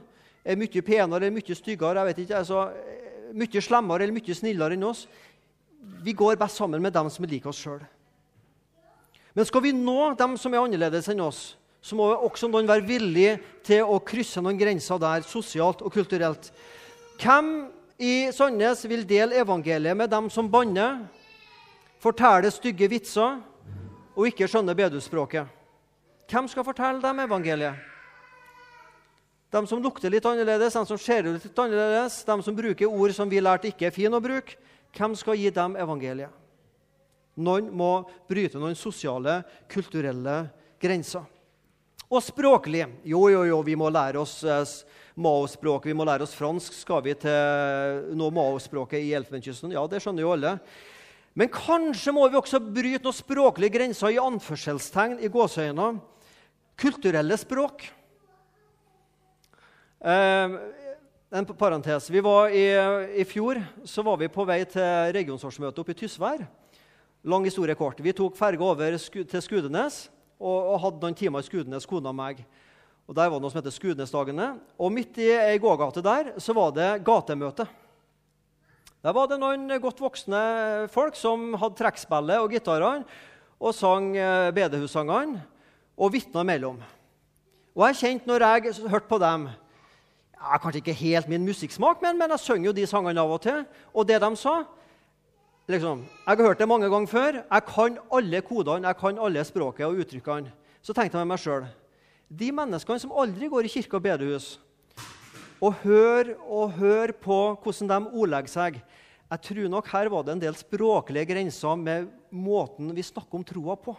Er 0.44 0.58
mye 0.60 0.82
penere 0.84 1.24
eller 1.24 1.32
mye 1.32 1.56
styggere, 1.56 2.02
jeg 2.02 2.08
vet 2.10 2.20
ikke, 2.26 2.40
altså, 2.42 2.66
mye 3.40 3.62
slemmere 3.64 4.04
eller 4.04 4.14
mye 4.14 4.36
snillere 4.36 4.76
enn 4.76 4.84
oss. 4.86 5.06
vi 6.02 6.12
går 6.12 6.36
best 6.36 6.58
sammen 6.58 6.82
med 6.82 6.92
dem 6.92 7.08
som 7.10 7.24
liker 7.24 7.48
oss 7.48 7.62
sjøl. 7.62 7.80
Men 9.34 9.46
skal 9.46 9.62
vi 9.62 9.72
nå 9.72 10.14
dem 10.18 10.36
som 10.36 10.52
er 10.52 10.64
annerledes 10.64 11.08
enn 11.08 11.20
oss, 11.22 11.56
så 11.80 11.96
må 11.96 12.10
også 12.10 12.48
noen 12.50 12.66
være 12.66 12.84
villig 12.84 13.36
til 13.64 13.86
å 13.86 14.00
krysse 14.02 14.42
noen 14.42 14.58
grenser 14.58 14.98
der, 14.98 15.22
sosialt 15.22 15.84
og 15.86 15.92
kulturelt. 15.94 16.50
Hvem 17.22 17.68
i 18.02 18.32
Sandnes 18.34 18.84
vil 18.90 19.06
dele 19.06 19.38
evangeliet 19.40 19.96
med 19.96 20.10
dem 20.10 20.28
som 20.30 20.50
banner, 20.50 21.04
forteller 22.02 22.50
stygge 22.52 22.90
vitser 22.90 23.38
og 24.16 24.26
ikke 24.28 24.48
skjønner 24.50 24.76
bedusspråket? 24.76 25.55
Hvem 26.26 26.48
skal 26.50 26.66
fortelle 26.66 27.02
dem 27.02 27.20
evangeliet? 27.22 27.78
De 29.54 29.62
som 29.70 29.82
lukter 29.82 30.10
litt 30.10 30.26
annerledes, 30.26 30.74
de 30.74 30.88
som 30.88 30.98
ser 30.98 31.28
ut 31.28 31.44
litt 31.44 31.60
annerledes, 31.62 32.18
de 32.26 32.36
som 32.42 32.56
bruker 32.56 32.90
ord 32.90 33.14
som 33.14 33.30
vi 33.30 33.38
lærte 33.38 33.70
ikke 33.70 33.86
er 33.88 33.94
fine 33.94 34.18
å 34.18 34.22
bruke. 34.22 34.58
Hvem 34.96 35.14
skal 35.18 35.38
gi 35.38 35.52
dem 35.54 35.76
evangeliet? 35.78 36.34
Noen 37.36 37.68
må 37.76 38.00
bryte 38.28 38.58
noen 38.58 38.74
sosiale, 38.78 39.42
kulturelle 39.70 40.46
grenser. 40.82 41.24
Og 42.06 42.22
språklig 42.22 42.84
Jo, 43.04 43.26
jo, 43.30 43.42
jo, 43.44 43.62
vi 43.66 43.74
må 43.78 43.90
lære 43.90 44.20
oss 44.20 44.38
eh, 44.46 44.74
Mao-språk, 45.16 45.88
vi 45.88 45.94
må 45.96 46.04
lære 46.06 46.26
oss 46.26 46.34
fransk. 46.36 46.74
Skal 46.76 47.02
vi 47.04 47.14
til 47.18 48.12
nå 48.18 48.28
Mao-språket 48.34 49.00
i 49.02 49.14
Elfenbenskysten? 49.16 49.72
Ja, 49.74 49.86
det 49.90 50.02
skjønner 50.04 50.22
jo 50.22 50.34
alle. 50.34 50.56
Men 51.36 51.50
kanskje 51.52 52.14
må 52.16 52.26
vi 52.30 52.38
også 52.38 52.60
bryte 52.60 53.04
noen 53.04 53.16
språklige 53.16 53.74
grenser 53.78 54.14
i 54.14 54.20
anførselstegn 54.22 55.18
i 55.20 55.30
gåseøyne. 55.32 55.88
Kulturelle 56.76 57.36
språk. 57.40 57.86
Eh, 60.00 60.50
en 61.30 61.46
parentes. 61.46 62.10
Vi 62.10 62.20
var 62.20 62.52
i, 62.52 62.66
I 63.16 63.24
fjor 63.24 63.62
så 63.84 64.04
var 64.04 64.18
vi 64.20 64.28
på 64.28 64.44
vei 64.44 64.58
til 64.68 65.14
regionsårsmøtet 65.16 65.80
oppe 65.80 65.94
i 65.94 65.98
Tysvær. 66.02 66.44
Lang 67.24 67.48
historie 67.48 67.74
kort. 67.74 68.02
Vi 68.04 68.12
tok 68.12 68.36
ferge 68.36 68.60
over 68.60 68.98
til 69.00 69.42
Skudenes 69.42 70.10
og, 70.36 70.58
og 70.74 70.78
hadde 70.84 71.00
noen 71.00 71.16
timer 71.16 71.40
i 71.40 71.48
Skudenes, 71.48 71.88
kona 71.88 72.12
og 72.12 72.20
meg. 72.20 72.44
Og 73.08 73.16
Der 73.16 73.32
var 73.32 73.38
det 73.38 73.46
noe 73.46 73.54
som 73.54 73.62
heter 73.62 73.78
Skudenesdagene. 73.78 74.52
Og 74.76 74.92
midt 74.92 75.16
i 75.24 75.32
ei 75.32 75.56
gågate 75.62 76.04
der 76.04 76.34
så 76.36 76.52
var 76.52 76.76
det 76.76 76.92
gatemøte. 77.08 77.64
Der 79.00 79.16
var 79.16 79.32
det 79.32 79.40
noen 79.40 79.64
godt 79.80 80.04
voksne 80.04 80.44
folk 80.92 81.16
som 81.16 81.54
hadde 81.56 81.80
trekkspillet 81.80 82.44
og 82.44 82.52
gitarene 82.52 83.06
og 83.56 83.72
sang 83.72 84.12
eh, 84.12 84.52
bedehussangene 84.52 85.55
og 85.96 86.12
vitna 86.12 86.44
imellom. 86.44 86.80
Og 87.76 87.84
jeg 87.88 88.00
kjente 88.00 88.28
når 88.28 88.44
jeg 88.44 88.74
hørte 88.88 89.08
på 89.08 89.18
dem 89.20 89.48
ja, 89.48 90.58
Kanskje 90.60 90.82
ikke 90.82 90.96
helt 90.96 91.28
min 91.28 91.44
musikksmak, 91.44 92.02
men, 92.04 92.18
men 92.20 92.32
jeg 92.34 92.44
synger 92.44 92.70
jo 92.70 92.76
de 92.76 92.86
sangene 92.88 93.22
av 93.22 93.32
og 93.32 93.40
til. 93.44 93.64
Og 93.92 94.06
det 94.08 94.20
de 94.20 94.30
sa 94.36 94.58
liksom, 95.68 96.04
Jeg 96.04 96.36
har 96.36 96.46
hørt 96.48 96.60
det 96.60 96.68
mange 96.68 96.90
ganger 96.92 97.10
før. 97.10 97.40
Jeg 97.40 97.66
kan 97.68 97.98
alle 98.12 98.42
kodene, 98.44 98.88
jeg 98.88 99.00
kan 99.00 99.18
alle 99.18 99.44
språket 99.44 99.86
og 99.88 100.04
uttrykkene. 100.04 100.52
Så 100.82 100.94
tenkte 100.94 101.18
jeg 101.18 101.26
med 101.26 101.34
meg 101.34 101.42
sjøl 101.42 101.66
De 102.28 102.52
menneskene 102.52 103.02
som 103.02 103.14
aldri 103.16 103.48
går 103.50 103.66
i 103.66 103.72
kirke 103.72 103.98
og 103.98 104.04
bedehus, 104.04 104.60
og 105.60 105.78
hører 105.82 106.34
og 106.42 106.74
hører 106.76 107.12
på 107.16 107.38
hvordan 107.62 107.88
de 107.88 108.12
ordlegger 108.12 108.52
seg 108.52 108.80
Jeg 109.30 109.42
tror 109.48 109.70
nok 109.72 109.88
her 109.90 110.10
var 110.12 110.22
det 110.22 110.34
en 110.36 110.42
del 110.42 110.56
språklige 110.58 111.32
grenser 111.32 111.80
med 111.80 112.12
måten 112.30 112.92
vi 112.94 113.02
snakker 113.02 113.40
om 113.40 113.44
troa 113.44 113.74
på. 113.74 113.96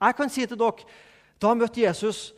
Jeg 0.00 0.16
kan 0.16 0.32
si 0.32 0.44
til 0.46 0.58
dere 0.60 0.86
da 1.40 1.52
møtte 1.56 1.82
Jesus 1.82 2.30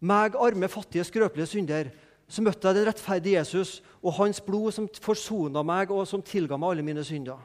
meg, 0.00 0.36
arme, 0.36 0.68
fattige, 0.68 1.04
skrøpelige 1.08 1.48
synder, 1.48 1.90
så 2.28 2.42
møtte 2.42 2.68
jeg 2.68 2.76
den 2.76 2.88
rettferdige 2.88 3.38
Jesus 3.38 3.80
og 4.02 4.16
hans 4.18 4.40
blod 4.44 4.74
som 4.74 4.88
forsona 5.02 5.62
meg 5.64 5.92
og 5.94 6.04
som 6.08 6.24
tilga 6.24 6.58
meg 6.58 6.74
alle 6.74 6.84
mine 6.84 7.04
synder. 7.06 7.38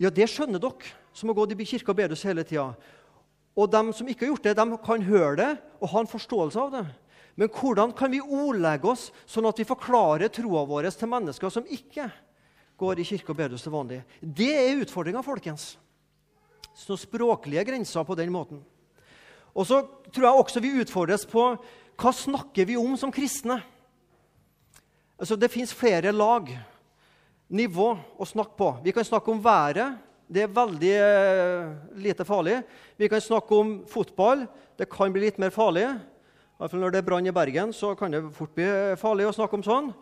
Ja, 0.00 0.10
det 0.10 0.26
skjønner 0.30 0.62
dere 0.62 0.94
som 1.14 1.30
har 1.30 1.38
gått 1.38 1.54
i 1.54 1.68
kirka 1.68 1.92
og 1.92 1.98
bedehus 2.00 2.24
hele 2.26 2.42
tida. 2.46 2.72
Og 3.54 3.70
de 3.70 3.82
som 3.94 4.08
ikke 4.10 4.26
har 4.26 4.32
gjort 4.32 4.48
det, 4.48 4.56
de 4.58 4.78
kan 4.82 5.06
høre 5.06 5.36
det 5.38 5.50
og 5.78 5.90
ha 5.92 6.02
en 6.02 6.10
forståelse 6.10 6.58
av 6.60 6.72
det. 6.74 6.84
Men 7.38 7.50
hvordan 7.50 7.92
kan 7.94 8.10
vi 8.10 8.22
ordlegge 8.22 8.90
oss 8.90 9.08
sånn 9.26 9.46
at 9.46 9.58
vi 9.58 9.66
forklarer 9.66 10.30
troa 10.32 10.64
vår 10.66 10.90
til 10.94 11.10
mennesker 11.10 11.50
som 11.50 11.66
ikke 11.66 12.08
går 12.78 12.98
i 12.98 13.06
kirke 13.06 13.34
og 13.34 13.38
bedehus 13.38 13.62
til 13.66 13.74
vanlig? 13.74 14.02
Det 14.18 14.50
er 14.54 14.82
utfordringa, 14.82 15.22
folkens. 15.22 15.74
Så 16.74 16.96
språklige 16.98 17.64
grenser 17.64 18.04
på 18.06 18.16
den 18.18 18.32
måten. 18.34 18.62
Og 19.54 19.66
så 19.66 19.84
tror 20.10 20.26
jeg 20.26 20.42
også 20.42 20.62
vi 20.62 20.74
utfordres 20.82 21.26
på 21.30 21.52
hva 21.94 22.10
snakker 22.10 22.66
vi 22.66 22.76
om 22.78 22.96
som 22.98 23.12
kristne. 23.14 23.60
Altså, 25.14 25.36
det 25.38 25.52
fins 25.52 25.74
flere 25.74 26.10
lag, 26.10 26.48
nivå, 27.54 27.92
å 27.94 28.26
snakke 28.26 28.58
på. 28.58 28.72
Vi 28.82 28.94
kan 28.96 29.06
snakke 29.06 29.30
om 29.30 29.42
været. 29.44 30.00
Det 30.26 30.42
er 30.42 30.56
veldig 30.56 30.94
eh, 30.98 31.70
lite 32.02 32.26
farlig. 32.26 32.58
Vi 32.98 33.08
kan 33.12 33.22
snakke 33.22 33.54
om 33.54 33.76
fotball. 33.86 34.42
Det 34.74 34.88
kan 34.90 35.14
bli 35.14 35.28
litt 35.28 35.38
mer 35.38 35.54
farlig. 35.54 35.86
I 36.58 36.68
når 36.72 36.94
det 36.94 37.02
er 37.02 37.06
brann 37.06 37.26
i 37.26 37.34
Bergen, 37.34 37.72
så 37.74 37.92
kan 37.98 38.10
det 38.14 38.24
fort 38.34 38.54
bli 38.56 38.66
farlig 38.98 39.28
å 39.28 39.34
snakke 39.36 39.58
om 39.58 39.64
sånn. 39.66 39.92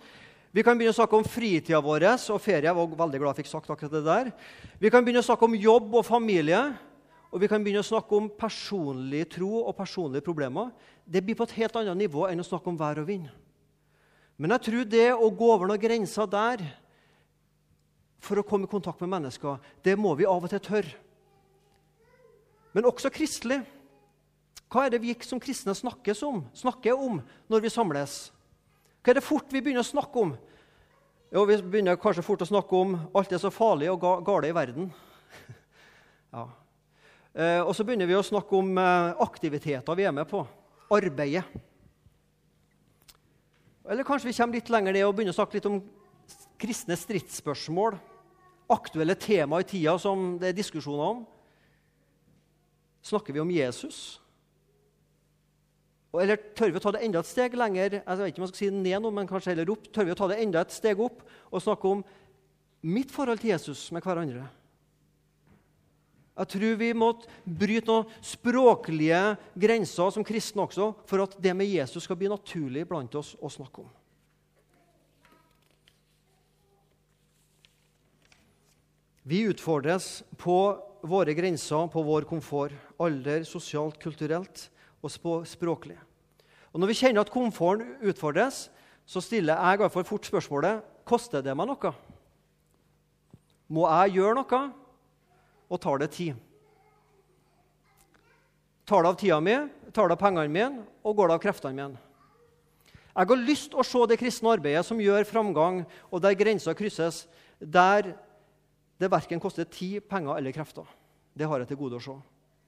Vi 0.52 0.60
kan 0.60 0.76
begynne 0.76 0.92
å 0.92 0.98
snakke 0.98 1.16
om 1.16 1.24
fritida 1.24 1.78
vår 1.80 2.04
og 2.12 2.40
ferie. 2.44 2.66
Jeg 2.68 2.76
var 2.76 2.96
veldig 3.04 3.20
glad 3.22 3.32
jeg 3.32 3.46
fikk 3.46 3.52
sagt 3.54 3.70
akkurat 3.72 3.94
det 3.94 4.02
der. 4.04 4.32
Vi 4.76 4.90
kan 4.92 5.04
begynne 5.04 5.22
å 5.22 5.24
snakke 5.24 5.46
om 5.48 5.56
jobb 5.56 5.94
og 5.96 6.04
familie. 6.04 6.60
Og 7.32 7.40
vi 7.40 7.48
kan 7.48 7.62
begynne 7.64 7.80
å 7.80 7.88
snakke 7.88 8.12
om 8.12 8.28
personlig 8.36 9.24
tro 9.32 9.62
og 9.62 9.72
personlige 9.78 10.26
problemer. 10.26 10.68
Det 11.08 11.22
blir 11.24 11.38
på 11.38 11.46
et 11.48 11.54
helt 11.56 11.78
annet 11.80 11.96
nivå 12.04 12.26
enn 12.28 12.44
å 12.44 12.44
snakke 12.44 12.68
om 12.68 12.76
vær 12.76 13.00
og 13.00 13.08
vind. 13.08 13.30
Men 14.36 14.52
jeg 14.52 14.66
tror 14.66 14.90
det 14.92 15.06
å 15.14 15.30
gå 15.32 15.48
over 15.54 15.70
noen 15.70 15.80
grenser 15.80 16.28
der 16.28 16.66
for 18.22 18.36
å 18.36 18.44
komme 18.44 18.68
i 18.68 18.70
kontakt 18.70 19.00
med 19.00 19.10
mennesker, 19.14 19.56
det 19.82 19.96
må 19.96 20.12
vi 20.18 20.28
av 20.28 20.44
og 20.44 20.52
til 20.52 20.60
tørre. 20.62 20.92
Men 22.76 22.88
også 22.88 23.08
kristelig. 23.12 23.62
Hva 24.72 24.84
er 24.84 24.92
det 24.92 25.02
vi 25.02 25.16
som 25.24 25.40
kristne 25.40 25.72
om, 25.72 26.44
snakker 26.52 26.92
om 26.92 27.18
når 27.48 27.64
vi 27.64 27.72
samles? 27.72 28.20
Hva 29.02 29.12
er 29.12 29.18
det 29.18 29.26
fort 29.26 29.50
vi 29.50 29.60
begynner 29.60 29.82
å 29.82 29.92
snakke 29.92 30.22
om? 30.22 30.34
Jo, 31.32 31.44
Vi 31.48 31.60
begynner 31.62 32.00
kanskje 32.00 32.22
fort 32.22 32.42
å 32.42 32.48
snakke 32.48 32.76
om 32.76 32.96
alt 33.14 33.30
det 33.30 33.40
så 33.40 33.50
farlig 33.50 33.90
og 33.90 34.24
gale 34.24 34.50
i 34.50 34.54
verden. 34.54 34.90
ja, 36.34 36.46
Eh, 37.32 37.62
og 37.64 37.72
så 37.72 37.84
begynner 37.88 38.08
vi 38.08 38.16
å 38.16 38.24
snakke 38.24 38.58
om 38.58 38.74
eh, 38.76 39.20
aktiviteter 39.24 39.96
vi 39.96 40.04
er 40.04 40.12
med 40.12 40.28
på. 40.28 40.42
Arbeidet. 40.92 41.46
Eller 43.88 44.04
kanskje 44.04 44.28
vi 44.28 44.36
kommer 44.36 44.58
litt 44.58 44.72
lenger 44.72 44.94
ned 44.94 45.06
og 45.06 45.14
begynner 45.16 45.32
å 45.32 45.38
snakke 45.38 45.56
litt 45.56 45.68
om 45.70 45.78
kristne 46.60 46.96
stridsspørsmål. 47.00 47.96
Aktuelle 48.72 49.16
tema 49.16 49.62
i 49.62 49.68
tida 49.68 49.96
som 50.00 50.34
det 50.40 50.52
er 50.52 50.58
diskusjoner 50.58 51.14
om. 51.14 51.24
Snakker 53.02 53.34
vi 53.34 53.40
om 53.42 53.50
Jesus? 53.50 54.20
Eller 56.20 56.36
tør 56.52 56.68
vi 56.74 56.76
å 56.76 56.82
ta 56.84 56.90
det 56.92 57.06
enda 57.06 57.22
et 57.22 57.28
steg 57.28 57.54
lenger 57.56 57.94
jeg 57.96 58.04
vet 58.04 58.32
ikke 58.32 58.42
om 58.42 58.44
jeg 58.44 58.50
skal 58.52 58.60
si 58.60 58.72
ned 58.74 59.00
nå, 59.00 59.12
men 59.16 59.28
kanskje 59.28 59.54
heller 59.54 59.70
opp, 59.72 59.86
tør 59.88 60.04
vi 60.04 60.12
å 60.12 60.18
ta 60.18 60.28
det 60.28 60.42
enda 60.44 60.60
et 60.60 60.74
steg 60.74 61.00
opp 61.00 61.22
og 61.48 61.62
snakke 61.64 61.88
om 61.88 62.02
mitt 62.84 63.14
forhold 63.14 63.40
til 63.40 63.54
Jesus 63.54 63.86
med 63.96 64.04
hverandre? 64.04 64.44
Jeg 66.32 66.48
tror 66.52 66.76
vi 66.80 66.90
må 66.96 67.08
bryte 67.44 67.88
noen 67.88 68.12
språklige 68.24 69.20
grenser 69.64 70.12
som 70.12 70.24
kristne 70.24 70.64
også, 70.64 70.90
for 71.08 71.24
at 71.24 71.36
det 71.40 71.52
med 71.56 71.68
Jesus 71.68 72.04
skal 72.04 72.16
bli 72.20 72.30
naturlig 72.32 72.86
blant 72.88 73.16
oss 73.20 73.34
å 73.40 73.52
snakke 73.52 73.84
om. 73.84 73.90
Vi 79.28 79.44
utfordres 79.46 80.24
på 80.40 80.58
våre 81.06 81.32
grenser, 81.36 81.88
på 81.92 82.04
vår 82.04 82.26
komfort, 82.28 82.74
alder, 83.00 83.44
sosialt, 83.48 84.00
kulturelt 84.02 84.66
og 85.02 85.10
språklig. 85.46 85.98
Og 86.72 86.80
Når 86.80 86.88
vi 86.88 86.94
kjenner 86.94 87.20
at 87.20 87.30
komforten 87.30 87.96
utfordres, 88.00 88.70
så 89.06 89.20
stiller 89.20 89.58
jeg 89.58 89.74
i 89.74 89.82
hvert 89.82 89.92
fall 89.92 90.06
fort 90.06 90.26
spørsmålet 90.26 90.82
koster 91.04 91.42
det 91.42 91.56
meg 91.58 91.66
noe. 91.68 91.92
Må 93.68 93.88
jeg 93.90 94.16
gjøre 94.20 94.38
noe? 94.38 94.62
og 95.72 95.80
tar 95.80 96.02
det 96.02 96.10
tid. 96.12 96.36
Tar 98.84 99.04
det 99.04 99.12
av 99.12 99.18
tida 99.20 99.38
mi, 99.40 99.54
tar 99.94 100.10
det 100.10 100.18
av 100.18 100.20
pengene 100.20 100.52
mine 100.52 100.84
og 101.00 101.16
går 101.16 101.30
det 101.30 101.38
av 101.38 101.44
kreftene 101.46 101.78
mine. 101.78 102.00
Jeg 103.12 103.28
har 103.28 103.44
lyst 103.44 103.70
til 103.72 103.80
å 103.80 103.86
se 103.86 104.02
det 104.08 104.18
kristne 104.20 104.54
arbeidet 104.56 104.84
som 104.88 105.00
gjør 105.00 105.26
framgang, 105.28 105.82
og 106.08 106.22
der 106.24 106.36
grenser 106.36 106.76
krysses, 106.76 107.26
der 107.60 108.14
det 109.00 109.10
verken 109.12 109.40
koster 109.40 109.68
tid, 109.68 110.00
penger 110.08 110.38
eller 110.38 110.54
krefter. 110.54 110.86
Det 111.36 111.48
har 111.48 111.60
jeg 111.60 111.72
til 111.72 111.80
gode 111.80 111.98
å 111.98 112.04
se. 112.04 112.14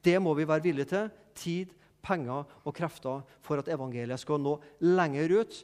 Det 0.05 0.19
må 0.21 0.35
vi 0.37 0.49
være 0.49 0.65
villige 0.65 0.91
til. 0.93 1.09
Tid, 1.35 1.73
penger 2.05 2.45
og 2.63 2.75
krefter 2.77 3.25
for 3.45 3.61
at 3.61 3.71
evangeliet 3.73 4.21
skal 4.21 4.43
nå 4.43 4.59
lenger 4.85 5.41
ut 5.41 5.61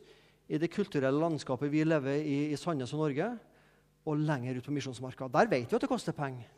i 0.51 0.59
det 0.59 0.73
kulturelle 0.73 1.21
landskapet 1.21 1.71
vi 1.71 1.85
lever 1.87 2.25
i 2.27 2.39
i 2.51 2.59
Sandnes 2.59 2.95
og 2.97 3.05
Norge, 3.05 3.29
og 4.09 4.17
lenger 4.19 4.57
ut 4.57 4.67
på 4.67 4.73
misjonsmarka. 4.75 5.29
Der 5.29 5.51
vet 5.51 5.69
vi 5.69 5.77
at 5.77 5.83
det 5.85 5.91
koster 5.91 6.17
penger. 6.17 6.49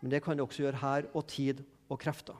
Men 0.00 0.12
det 0.12 0.20
kan 0.22 0.36
det 0.36 0.44
også 0.44 0.66
gjøre 0.66 0.82
her, 0.82 1.08
og 1.14 1.26
tid 1.26 1.64
og 1.88 1.98
krefter. 1.98 2.36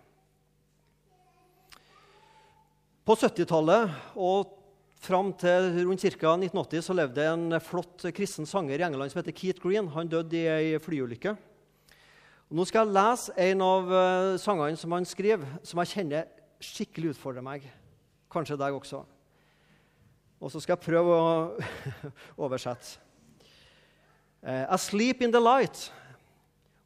På 3.05 3.17
70-tallet 3.17 3.91
og 4.15 4.61
Fram 5.05 5.35
til 5.37 5.67
rundt 5.85 6.01
ca. 6.01 6.31
1980 6.33 6.87
så 6.87 6.95
levde 6.97 7.25
en 7.29 7.59
flott 7.61 8.07
kristen 8.17 8.47
sanger 8.49 8.81
i 8.81 8.87
England 8.87 9.13
som 9.13 9.19
heter 9.21 9.35
Keith 9.37 9.61
Green. 9.61 9.91
Han 9.93 10.09
døde 10.09 10.39
i 10.39 10.47
ei 10.49 10.79
flyulykke. 10.81 11.35
Og 12.49 12.57
nå 12.57 12.65
skal 12.65 12.87
jeg 12.87 12.95
lese 12.97 13.35
en 13.51 13.65
av 13.67 13.93
uh, 13.93 14.39
sangene 14.41 14.81
som 14.81 14.95
han 14.97 15.05
skriver, 15.05 15.45
som 15.61 15.83
jeg 15.83 15.91
kjenner 15.93 16.31
skikkelig 16.65 17.15
utfordrer 17.15 17.45
meg. 17.45 17.67
Kanskje 18.33 18.59
deg 18.59 18.77
også. 18.77 19.05
Og 20.41 20.53
så 20.53 20.61
skal 20.61 20.77
jeg 20.77 20.87
prøve 20.87 21.17
å 21.17 21.35
oversette. 22.47 22.99
I 24.45 24.67
'Asleep 24.69 25.23
in 25.25 25.33
the 25.33 25.41
light' 25.41 25.91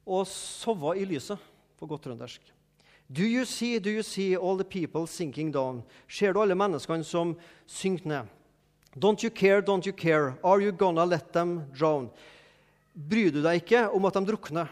og 0.07 0.27
'sove 0.27 0.95
i 0.97 1.05
lyset' 1.05 1.39
på 1.79 1.87
godt 1.87 2.03
trøndersk. 2.03 2.41
Do 3.11 3.23
you 3.23 3.45
see, 3.45 3.79
do 3.79 3.91
you 3.91 4.03
see 4.03 4.37
all 4.37 4.57
the 4.57 4.65
people 4.65 5.07
sinking 5.07 5.51
down? 5.53 5.83
Ser 6.09 6.33
du 6.33 6.43
alle 6.43 6.55
menneskene 6.55 7.05
som 7.05 7.37
synker 7.67 8.07
ned? 8.07 8.27
Don't 8.97 9.23
you 9.23 9.31
care, 9.31 9.63
don't 9.63 9.87
you 9.87 9.93
care? 9.93 10.35
Are 10.45 10.61
you 10.61 10.73
gonna 10.73 11.05
let 11.05 11.33
them 11.33 11.63
drown? 11.79 12.11
Bryr 12.95 13.31
du 13.31 13.43
deg 13.43 13.63
ikke 13.63 13.89
om 13.95 14.05
at 14.05 14.15
de 14.15 14.27
drukner? 14.27 14.69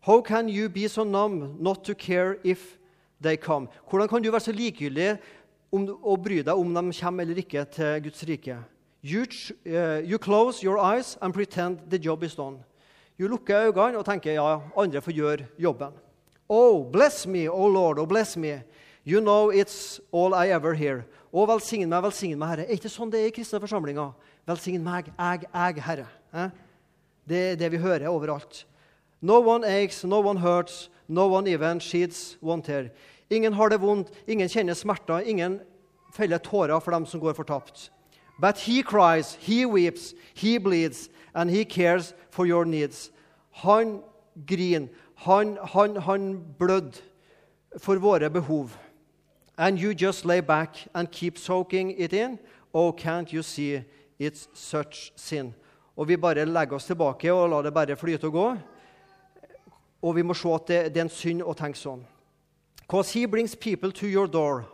How 0.00 0.20
can 0.22 0.48
you 0.48 0.68
be 0.68 0.88
so 0.88 1.04
numb 1.04 1.56
not 1.60 1.84
to 1.84 1.94
care 1.94 2.36
if 2.44 2.76
they 3.22 3.36
kom. 3.36 3.68
Hvordan 3.90 4.08
kan 4.08 4.22
du 4.22 4.30
være 4.30 4.40
så 4.40 4.52
likegyldig 4.52 5.16
om, 5.72 5.88
og 6.02 6.22
bry 6.24 6.40
deg 6.42 6.54
om 6.54 6.74
de 6.74 7.00
kommer 7.00 7.22
eller 7.22 7.42
ikke 7.42 7.64
til 7.64 8.02
Guds 8.02 8.24
rike? 8.28 8.58
You, 9.04 9.22
uh, 9.66 10.02
you 10.02 10.18
close 10.18 10.64
your 10.64 10.78
eyes 10.78 11.16
and 11.22 11.34
pretend 11.34 11.78
the 11.90 11.98
job 11.98 12.22
is 12.22 12.34
done. 12.34 12.58
Du 13.18 13.28
lukker 13.28 13.70
øynene 13.70 13.98
og 13.98 14.04
tenker 14.04 14.32
ja, 14.32 14.60
andre 14.76 15.00
får 15.00 15.12
gjøre 15.12 15.46
jobben. 15.58 15.92
Oh, 16.48 16.84
bless 16.92 17.26
me, 17.26 17.48
oh 17.48 17.72
Lord, 17.72 17.98
oh 17.98 18.06
bless 18.06 18.36
me. 18.36 18.62
You 19.06 19.20
know 19.20 19.50
it's 19.50 20.00
all 20.12 20.34
I 20.34 20.50
ever 20.50 20.74
hear. 20.74 21.04
Å, 21.32 21.44
velsign 21.46 21.88
meg, 21.88 22.02
velsign 22.02 22.38
meg, 22.38 22.48
Herre. 22.52 22.66
Er 22.66 22.78
ikke 22.78 22.90
sånn 22.90 23.10
det 23.12 23.20
er 23.20 23.30
i 23.30 23.34
kristne 23.34 23.60
forsamlinger? 23.62 24.12
Velsign 24.48 24.84
meg, 24.84 25.10
jeg, 25.12 25.46
jeg, 25.46 25.82
Herre. 25.86 26.06
Eh? 26.32 26.50
Det 27.26 27.42
er 27.52 27.58
det 27.60 27.70
vi 27.74 27.80
hører 27.82 28.08
overalt. 28.10 28.64
No 29.20 29.40
one 29.42 29.66
aches, 29.66 30.04
no 30.04 30.20
one 30.22 30.40
hurts, 30.42 30.88
no 31.08 31.26
one 31.26 31.46
even 31.46 31.80
sheds 31.80 32.36
one 32.40 32.62
tear. 32.62 32.90
Ingen 33.30 33.52
har 33.52 33.68
det 33.68 33.80
vondt, 33.80 34.10
ingen 34.26 34.48
kjenner 34.48 34.74
smerter, 34.74 35.20
ingen 35.20 35.60
feller 36.14 36.38
tårer 36.38 36.80
for 36.80 36.90
dem 36.90 37.06
som 37.06 37.20
går 37.20 37.34
fortapt. 37.34 37.90
But 38.38 38.58
he 38.58 38.82
cries, 38.82 39.34
he 39.40 39.66
weeps, 39.66 40.14
he 40.34 40.58
bleeds, 40.58 41.08
and 41.34 41.50
he 41.50 41.64
cares 41.64 42.14
for 42.30 42.46
your 42.46 42.64
needs. 42.64 43.10
Han 43.50 44.02
griner, 44.46 44.88
han, 45.14 45.58
han, 45.62 45.96
han 45.96 46.44
blødde 46.58 47.00
for 47.78 47.96
våre 47.96 48.30
behov. 48.30 48.70
And 49.58 49.78
you 49.78 49.92
just 49.94 50.24
lay 50.24 50.40
back 50.40 50.86
and 50.94 51.10
keep 51.10 51.38
soaking 51.38 51.94
it 51.98 52.12
in. 52.12 52.38
Oh, 52.74 52.92
can't 52.92 53.32
you 53.32 53.42
see 53.42 53.82
it's 54.18 54.48
such 54.54 55.12
sin? 55.16 55.54
Og 55.96 56.08
vi 56.08 56.16
bare 56.16 56.44
legger 56.44 56.76
oss 56.76 56.86
tilbake 56.86 57.32
og 57.32 57.48
lar 57.50 57.62
det 57.62 57.74
bare 57.74 57.96
flyte 57.96 58.28
og 58.28 58.32
gå. 58.32 58.56
Og 60.02 60.16
vi 60.16 60.22
må 60.22 60.34
se 60.34 60.48
at 60.54 60.68
det, 60.68 60.80
det 60.94 61.00
er 61.00 61.08
en 61.08 61.12
synd 61.12 61.42
å 61.42 61.54
tenke 61.56 61.78
sånn. 61.78 62.04
Because 62.86 63.10
he 63.10 63.26
brings 63.26 63.54
people 63.54 63.92
to 63.92 64.06
your 64.06 64.26
door. 64.26 64.64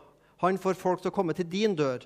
Han 0.42 0.58
får 0.58 0.74
folk 0.74 1.02
til 1.02 1.12
å 1.12 1.14
komme 1.14 1.32
til 1.32 1.48
din 1.48 1.76
dør. 1.76 2.02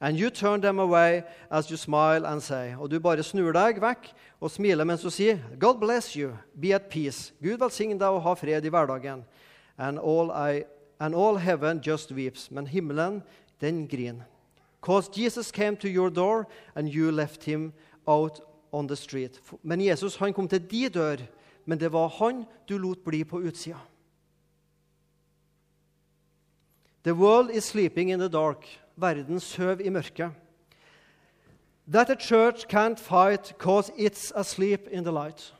And 0.00 0.16
you 0.16 0.30
turn 0.30 0.60
them 0.60 0.78
away 0.78 1.24
as 1.50 1.70
you 1.70 1.76
smile 1.76 2.24
and 2.26 2.42
say. 2.42 2.74
Og 2.78 2.90
du 2.90 3.00
bare 3.00 3.22
snur 3.22 3.52
deg 3.52 3.80
vekk 3.82 4.12
og 4.38 4.52
smiler 4.54 4.86
mens 4.86 5.02
du 5.02 5.10
sier, 5.10 5.40
God 5.58 5.80
bless 5.80 6.14
you, 6.14 6.36
be 6.54 6.70
at 6.74 6.86
peace. 6.92 7.32
Gud 7.42 7.58
velsigne 7.58 7.98
deg 7.98 8.14
og 8.14 8.22
ha 8.22 8.34
fred 8.38 8.64
i 8.64 8.70
hverdagen. 8.70 9.24
And 9.76 9.98
all, 9.98 10.30
I, 10.30 10.64
and 11.00 11.14
all 11.14 11.38
heaven 11.38 11.82
just 11.82 12.12
weeps. 12.12 12.50
Men 12.50 12.66
himmelen, 12.70 13.22
den 13.60 13.88
griner. 13.88 14.26
Cause 14.80 15.10
Jesus 15.10 15.50
came 15.50 15.76
to 15.76 15.88
your 15.88 16.10
door, 16.10 16.46
and 16.76 16.88
you 16.88 17.10
left 17.10 17.42
him 17.42 17.72
out 18.06 18.40
on 18.72 18.86
the 18.86 18.96
street. 18.96 19.40
Men 19.62 19.80
Jesus 19.80 20.16
han 20.16 20.32
kom 20.32 20.48
til 20.48 20.70
de 20.70 20.88
dør, 20.88 21.16
men 21.68 21.78
det 21.78 21.92
var 21.92 22.08
han 22.08 22.46
du 22.68 22.78
lot 22.78 23.04
bli 23.04 23.24
på 23.24 23.42
utsida. 23.44 23.78
The 27.02 27.12
world 27.12 27.50
is 27.50 27.64
sleeping 27.64 28.10
in 28.10 28.18
the 28.18 28.28
dark 28.28 28.64
verden 28.96 29.40
søv 29.40 29.80
i 29.80 29.88
mørket. 29.88 30.32
That 31.92 32.10
a 32.10 32.16
church 32.16 32.64
can't 32.66 32.98
fight 32.98 33.52
because 33.58 33.92
it's 33.98 34.32
asleep 34.34 34.88
in 34.90 35.04
the 35.04 35.12
light. 35.12 35.54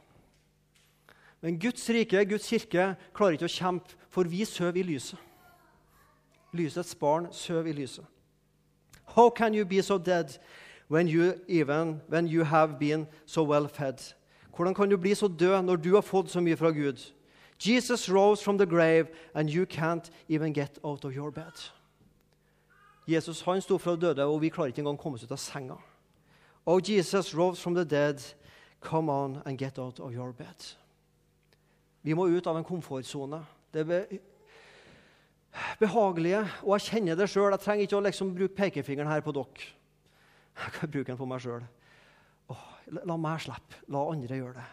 Men 1.40 1.59
Guds 1.59 1.90
rike, 1.90 2.25
Guds 2.25 2.49
kirke, 2.49 2.97
klarer 3.14 3.37
ikke 3.37 3.44
å 3.44 3.53
kjempe, 3.53 3.97
for 4.09 4.25
vi 4.25 4.44
søv 4.44 4.77
i 4.77 4.83
lyset. 4.83 5.18
Lysets 6.53 6.94
barn 6.94 7.29
søv 7.33 7.66
i 7.66 7.73
lyset. 7.73 8.05
How 9.05 9.29
can 9.31 9.55
you 9.55 9.64
be 9.64 9.83
so 9.83 9.99
dead 9.99 10.38
when 10.88 11.09
you, 11.09 11.35
even, 11.49 12.01
when 12.09 12.27
you 12.27 12.44
have 12.44 12.79
been 12.79 13.07
so 13.27 13.44
well 13.44 13.68
fed? 13.68 14.14
Hvordan 14.59 14.75
kan 14.75 14.90
du 14.90 14.97
bli 14.97 15.14
så 15.14 15.29
død 15.29 15.62
når 15.62 15.77
du 15.77 15.94
har 15.94 16.03
fått 16.03 16.31
så 16.31 16.40
mye 16.42 16.57
fra 16.57 16.73
Gud? 16.75 16.99
Jesus 17.66 18.09
rose 18.11 18.42
from 18.42 18.59
the 18.59 18.66
grave, 18.66 19.07
and 19.35 19.51
you 19.51 19.64
can't 19.64 20.11
even 20.29 20.53
get 20.53 20.79
out 20.83 21.05
of 21.05 21.14
your 21.14 21.31
bed. 21.31 21.71
Jesus 23.07 23.40
han 23.40 23.61
sto 23.61 23.79
fra 23.79 23.97
døde, 23.97 24.25
og 24.25 24.40
vi 24.40 24.49
klarer 24.49 24.73
ikke 24.73 24.83
engang 24.83 24.99
å 24.99 25.03
komme 25.03 25.14
oss 25.14 25.23
ut 25.23 25.31
av 25.31 25.38
senga. 25.38 25.79
Oh, 26.66 26.81
Jesus 26.83 27.35
rose 27.35 27.62
from 27.62 27.75
the 27.75 27.85
dead. 27.85 28.18
Come 28.81 29.12
on 29.12 29.42
and 29.47 29.59
get 29.59 29.79
out 29.79 30.01
of 30.01 30.12
your 30.12 30.33
bed. 30.33 30.75
Vi 32.03 32.14
må 32.14 32.27
ut 32.27 32.47
av 32.47 32.57
en 32.59 32.64
komfortsone. 32.64 33.44
Det 33.73 33.87
er 33.87 34.18
behagelige, 35.79 36.44
og 36.62 36.75
jeg 36.75 36.90
kjenner 36.90 37.14
det 37.14 37.31
sjøl. 37.31 37.53
Jeg 37.55 37.61
trenger 37.61 37.87
ikke 37.87 37.97
å 38.03 38.07
liksom 38.11 38.35
bruke 38.35 38.59
pekefingeren 38.59 39.11
her 39.11 39.23
på 39.23 39.33
dere. 39.38 39.75
Jeg 40.59 40.81
kan 40.81 40.90
bruke 40.90 41.12
den 41.12 41.23
på 41.23 41.31
meg 41.31 41.47
sjøl. 41.47 41.62
La 43.05 43.16
meg 43.20 43.40
slippe. 43.44 43.83
La 43.92 44.05
andre 44.09 44.38
gjøre 44.38 44.57
det. 44.57 44.66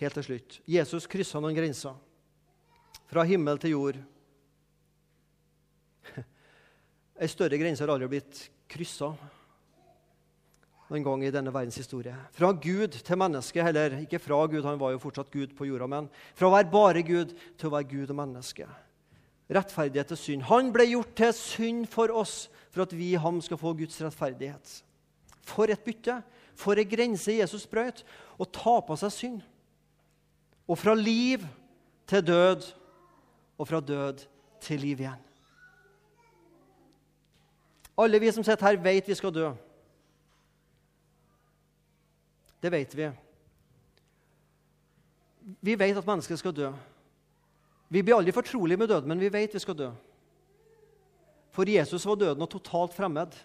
Helt 0.00 0.18
til 0.18 0.26
slutt. 0.26 0.58
Jesus 0.68 1.06
kryssa 1.10 1.40
noen 1.40 1.56
grenser 1.56 1.94
fra 3.10 3.22
himmel 3.28 3.60
til 3.62 3.76
jord. 3.76 4.00
Ei 7.22 7.30
større 7.30 7.60
grense 7.60 7.84
har 7.84 7.92
aldri 7.94 8.10
blitt 8.16 8.40
kryssa 8.70 9.12
noen 10.90 11.04
gang 11.06 11.22
i 11.24 11.32
denne 11.32 11.52
verdens 11.54 11.78
historie. 11.80 12.14
Fra 12.34 12.50
Gud 12.52 12.98
til 13.06 13.18
menneske, 13.18 13.62
heller 13.64 14.00
ikke 14.02 14.20
fra 14.22 14.42
Gud, 14.50 14.64
han 14.66 14.80
var 14.80 14.92
jo 14.92 15.02
fortsatt 15.02 15.32
Gud 15.32 15.54
på 15.56 15.68
jorda, 15.70 15.88
men 15.90 16.10
fra 16.36 16.50
å 16.50 16.54
være 16.54 16.72
bare 16.72 17.04
Gud 17.06 17.32
til 17.56 17.70
å 17.70 17.74
være 17.74 17.88
Gud 17.94 18.12
og 18.12 18.18
menneske. 18.18 18.68
Rettferdighet 19.50 20.08
til 20.08 20.20
synd. 20.20 20.46
Han 20.48 20.70
ble 20.72 20.86
gjort 20.88 21.12
til 21.18 21.32
synd 21.36 21.86
for 21.92 22.12
oss, 22.16 22.46
for 22.72 22.86
at 22.86 22.94
vi 22.96 23.12
ham 23.20 23.40
skal 23.44 23.60
få 23.60 23.74
Guds 23.76 24.00
rettferdighet. 24.02 24.78
For 25.44 25.68
et 25.70 25.84
bytte! 25.84 26.22
For 26.56 26.78
ei 26.78 26.86
grense 26.88 27.34
Jesus 27.34 27.66
brøt! 27.66 28.04
Å 28.40 28.46
ta 28.48 28.78
på 28.86 28.96
seg 28.98 29.12
synd. 29.12 29.42
Og 30.64 30.78
fra 30.80 30.94
liv 30.96 31.44
til 32.08 32.24
død 32.24 32.64
og 33.58 33.68
fra 33.68 33.80
død 33.80 34.24
til 34.64 34.80
liv 34.80 35.04
igjen. 35.04 35.20
Alle 37.98 38.18
vi 38.18 38.32
som 38.32 38.42
sitter 38.42 38.66
her, 38.66 38.80
vet 38.82 39.08
vi 39.08 39.14
skal 39.14 39.34
dø. 39.34 39.52
Det 42.62 42.72
vet 42.72 42.96
vi. 42.96 43.10
Vi 45.60 45.76
vet 45.78 45.96
at 46.00 46.06
mennesket 46.06 46.40
skal 46.40 46.56
dø. 46.56 46.72
Vi 47.94 48.02
blir 48.02 48.16
aldri 48.16 48.34
fortrolige 48.34 48.80
med 48.80 48.90
døden, 48.90 49.08
men 49.12 49.20
vi 49.22 49.30
vet 49.30 49.54
vi 49.54 49.62
skal 49.62 49.76
dø. 49.78 49.92
For 51.54 51.70
Jesus 51.70 52.06
var 52.08 52.18
døden 52.18 52.42
og 52.42 52.50
totalt 52.50 52.94
fremmed. 52.96 53.36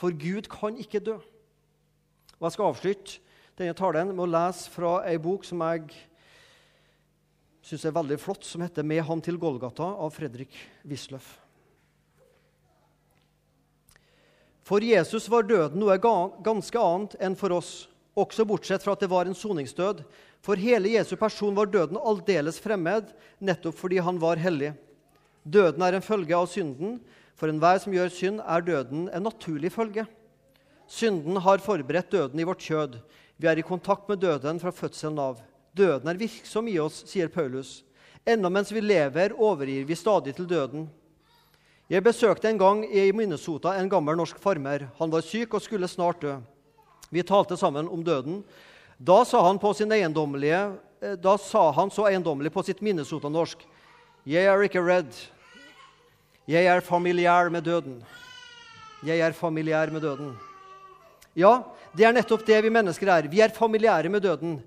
For 0.00 0.14
Gud 0.16 0.48
kan 0.48 0.78
ikke 0.80 1.02
dø. 1.04 1.18
Og 2.38 2.46
Jeg 2.46 2.54
skal 2.54 2.70
avslutte 2.70 3.18
denne 3.58 3.76
talen 3.76 4.14
med 4.14 4.24
å 4.24 4.32
lese 4.32 4.72
fra 4.72 5.02
ei 5.08 5.18
bok 5.20 5.44
som 5.44 5.60
jeg 5.64 5.90
syns 7.66 7.84
er 7.84 7.96
veldig 7.96 8.18
flott, 8.20 8.44
som 8.44 8.62
heter 8.62 8.82
'Med 8.82 9.02
ham 9.04 9.20
til 9.20 9.38
Golgata' 9.38 9.98
av 10.00 10.10
Fredrik 10.12 10.56
Wisløff. 10.84 11.40
For 14.62 14.80
Jesus 14.80 15.28
var 15.28 15.42
døden 15.42 15.78
noe 15.80 15.98
ganske 15.98 16.78
annet 16.78 17.16
enn 17.20 17.36
for 17.36 17.52
oss, 17.52 17.88
også 18.16 18.46
bortsett 18.46 18.82
fra 18.82 18.92
at 18.92 19.00
det 19.00 19.10
var 19.10 19.26
en 19.26 19.34
soningsdød. 19.34 20.04
For 20.44 20.58
hele 20.60 20.92
Jesu 20.94 21.16
person 21.16 21.54
var 21.56 21.70
døden 21.70 21.98
aldeles 21.98 22.60
fremmed, 22.62 23.08
nettopp 23.40 23.78
fordi 23.78 23.98
han 24.02 24.18
var 24.22 24.40
hellig. 24.40 24.72
Døden 25.46 25.82
er 25.82 25.96
en 25.96 26.04
følge 26.04 26.36
av 26.36 26.48
synden. 26.50 27.00
For 27.36 27.52
enhver 27.52 27.78
som 27.82 27.92
gjør 27.92 28.12
synd, 28.12 28.40
er 28.40 28.64
døden 28.64 29.08
en 29.12 29.26
naturlig 29.26 29.70
følge. 29.74 30.06
Synden 30.88 31.36
har 31.42 31.62
forberedt 31.62 32.12
døden 32.14 32.40
i 32.40 32.46
vårt 32.46 32.62
kjød. 32.62 33.00
Vi 33.36 33.48
er 33.50 33.58
i 33.60 33.66
kontakt 33.66 34.08
med 34.08 34.22
døden 34.22 34.60
fra 34.62 34.72
fødselen 34.72 35.18
av. 35.20 35.42
Døden 35.76 36.08
er 36.08 36.16
virksom 36.16 36.70
i 36.72 36.78
oss, 36.80 37.02
sier 37.10 37.28
Paulus. 37.28 37.82
Enda 38.26 38.48
mens 38.50 38.72
vi 38.72 38.80
lever, 38.80 39.34
overgir 39.36 39.84
vi 39.86 39.98
stadig 39.98 40.34
til 40.34 40.48
døden. 40.48 40.86
Jeg 41.86 42.02
besøkte 42.02 42.48
en 42.50 42.58
gang 42.58 42.80
i 42.88 43.12
Minnesota 43.14 43.76
en 43.78 43.90
gammel 43.90 44.16
norsk 44.18 44.40
farmer. 44.42 44.88
Han 44.98 45.12
var 45.12 45.22
syk 45.22 45.52
og 45.54 45.62
skulle 45.62 45.86
snart 45.86 46.24
dø. 46.24 46.32
Vi 47.14 47.22
talte 47.22 47.58
sammen 47.60 47.86
om 47.86 48.02
døden. 48.02 48.40
Da 48.98 49.24
sa 49.24 49.42
han, 49.46 49.56
eh, 49.56 51.36
sa 51.38 51.70
han 51.70 51.90
så 51.90 52.06
eiendommelig 52.08 52.52
på 52.52 52.64
sitt 52.64 52.80
Minnesota-norsk 52.80 53.58
Jeg 54.26 54.44
er 54.44 54.62
ikke 54.62 54.82
redd. 54.82 55.12
Jeg 56.48 56.66
er 56.66 56.80
familiær 56.80 57.50
med 57.50 57.62
døden. 57.62 58.02
Jeg 59.04 59.20
er 59.20 59.32
familiær 59.32 59.92
med 59.92 60.02
døden. 60.02 60.36
Ja, 61.36 61.62
det 61.94 62.06
er 62.06 62.12
nettopp 62.12 62.46
det 62.46 62.62
vi 62.64 62.70
mennesker 62.70 63.06
er. 63.06 63.28
Vi 63.28 63.40
er 63.40 63.54
familiære 63.54 64.08
med 64.10 64.22
døden. 64.22 64.62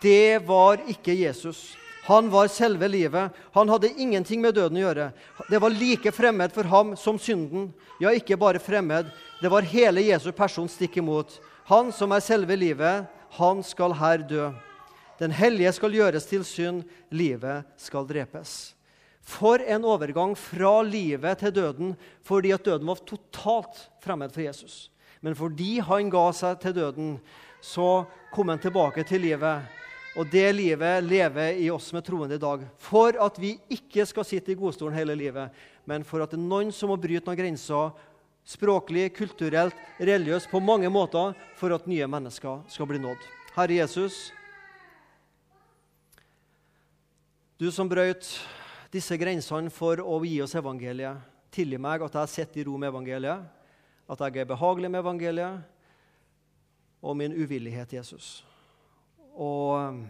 Det 0.00 0.40
var 0.46 0.80
ikke 0.88 1.14
Jesus. 1.14 1.76
Han 2.08 2.30
var 2.32 2.48
selve 2.48 2.88
livet. 2.88 3.30
Han 3.52 3.68
hadde 3.68 3.92
ingenting 4.00 4.40
med 4.40 4.54
døden 4.56 4.78
å 4.80 4.86
gjøre. 4.86 5.12
Det 5.50 5.60
var 5.60 5.70
like 5.70 6.12
fremmed 6.16 6.54
for 6.54 6.64
ham 6.64 6.96
som 6.96 7.18
synden. 7.20 7.68
Ja, 8.00 8.10
ikke 8.10 8.38
bare 8.40 8.58
fremmed. 8.58 9.12
Det 9.42 9.50
var 9.52 9.68
hele 9.68 10.06
Jesu 10.06 10.32
person 10.32 10.68
stikk 10.68 10.96
imot. 10.96 11.36
Han 11.68 11.92
som 11.92 12.12
er 12.16 12.24
selve 12.24 12.56
livet, 12.56 13.04
han 13.36 13.62
skal 13.66 13.94
her 13.98 14.24
dø. 14.24 14.48
Den 15.18 15.34
hellige 15.34 15.72
skal 15.74 15.96
gjøres 15.98 16.28
til 16.30 16.44
synd, 16.46 16.84
livet 17.10 17.66
skal 17.80 18.06
drepes. 18.06 18.74
For 19.28 19.60
en 19.60 19.84
overgang 19.84 20.32
fra 20.38 20.78
livet 20.86 21.42
til 21.42 21.52
døden, 21.52 21.96
fordi 22.24 22.54
at 22.54 22.64
døden 22.64 22.86
var 22.88 23.02
totalt 23.04 23.82
fremmed 24.00 24.32
for 24.32 24.40
Jesus. 24.46 24.88
Men 25.20 25.34
fordi 25.36 25.80
han 25.84 26.08
ga 26.10 26.28
seg 26.32 26.60
til 26.62 26.76
døden, 26.78 27.18
så 27.60 28.06
kom 28.32 28.48
han 28.48 28.62
tilbake 28.62 29.04
til 29.04 29.26
livet. 29.26 29.66
Og 30.18 30.30
det 30.32 30.46
livet 30.54 31.04
lever 31.04 31.58
i 31.60 31.68
oss 31.70 31.90
som 31.90 31.98
er 32.00 32.06
troende 32.06 32.38
i 32.38 32.42
dag. 32.42 32.62
For 32.80 33.18
at 33.20 33.36
vi 33.42 33.56
ikke 33.74 34.06
skal 34.08 34.26
sitte 34.26 34.54
i 34.54 34.58
godstolen 34.58 34.96
hele 34.96 35.18
livet, 35.18 35.52
men 35.84 36.06
for 36.06 36.22
at 36.22 36.32
det 36.32 36.38
er 36.38 36.46
noen 36.46 36.72
som 36.74 36.90
må 36.90 36.96
bryte 37.00 37.26
noen 37.26 37.38
grenser, 37.38 37.92
språklig, 38.48 39.10
kulturelt, 39.16 39.76
religiøst, 40.00 40.48
på 40.50 40.60
mange 40.64 40.88
måter, 40.88 41.36
for 41.58 41.74
at 41.76 41.86
nye 41.90 42.08
mennesker 42.08 42.64
skal 42.72 42.88
bli 42.88 43.00
nådd. 43.02 43.28
Herre 43.56 43.80
Jesus, 43.82 44.28
Du 47.58 47.72
som 47.74 47.88
brøt 47.90 48.22
disse 48.94 49.16
grensene 49.18 49.70
for 49.74 49.98
å 49.98 50.20
gi 50.22 50.36
oss 50.44 50.54
evangeliet, 50.54 51.18
tilgi 51.50 51.80
meg 51.82 52.04
at 52.06 52.14
jeg 52.20 52.30
sett 52.30 52.58
i 52.60 52.64
ro 52.68 52.76
med 52.78 52.92
evangeliet, 52.92 53.42
at 54.06 54.22
jeg 54.22 54.38
er 54.38 54.46
behagelig 54.46 54.92
med 54.94 55.02
evangeliet, 55.02 55.66
og 57.02 57.18
min 57.18 57.34
uvillighet, 57.34 57.96
Jesus. 57.98 58.44
Og 59.34 59.74
um, 59.74 60.00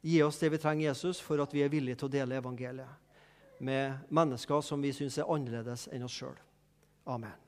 gi 0.00 0.16
oss 0.24 0.40
det 0.40 0.54
vi 0.56 0.62
trenger, 0.64 0.88
Jesus, 0.88 1.20
for 1.20 1.44
at 1.44 1.52
vi 1.52 1.60
er 1.64 1.72
villige 1.72 2.00
til 2.00 2.08
å 2.08 2.14
dele 2.16 2.40
evangeliet 2.40 3.60
med 3.64 4.08
mennesker 4.08 4.64
som 4.64 4.80
vi 4.80 4.96
syns 4.96 5.20
er 5.20 5.28
annerledes 5.28 5.90
enn 5.92 6.08
oss 6.08 6.16
sjøl. 6.16 6.36
Amen. 7.04 7.43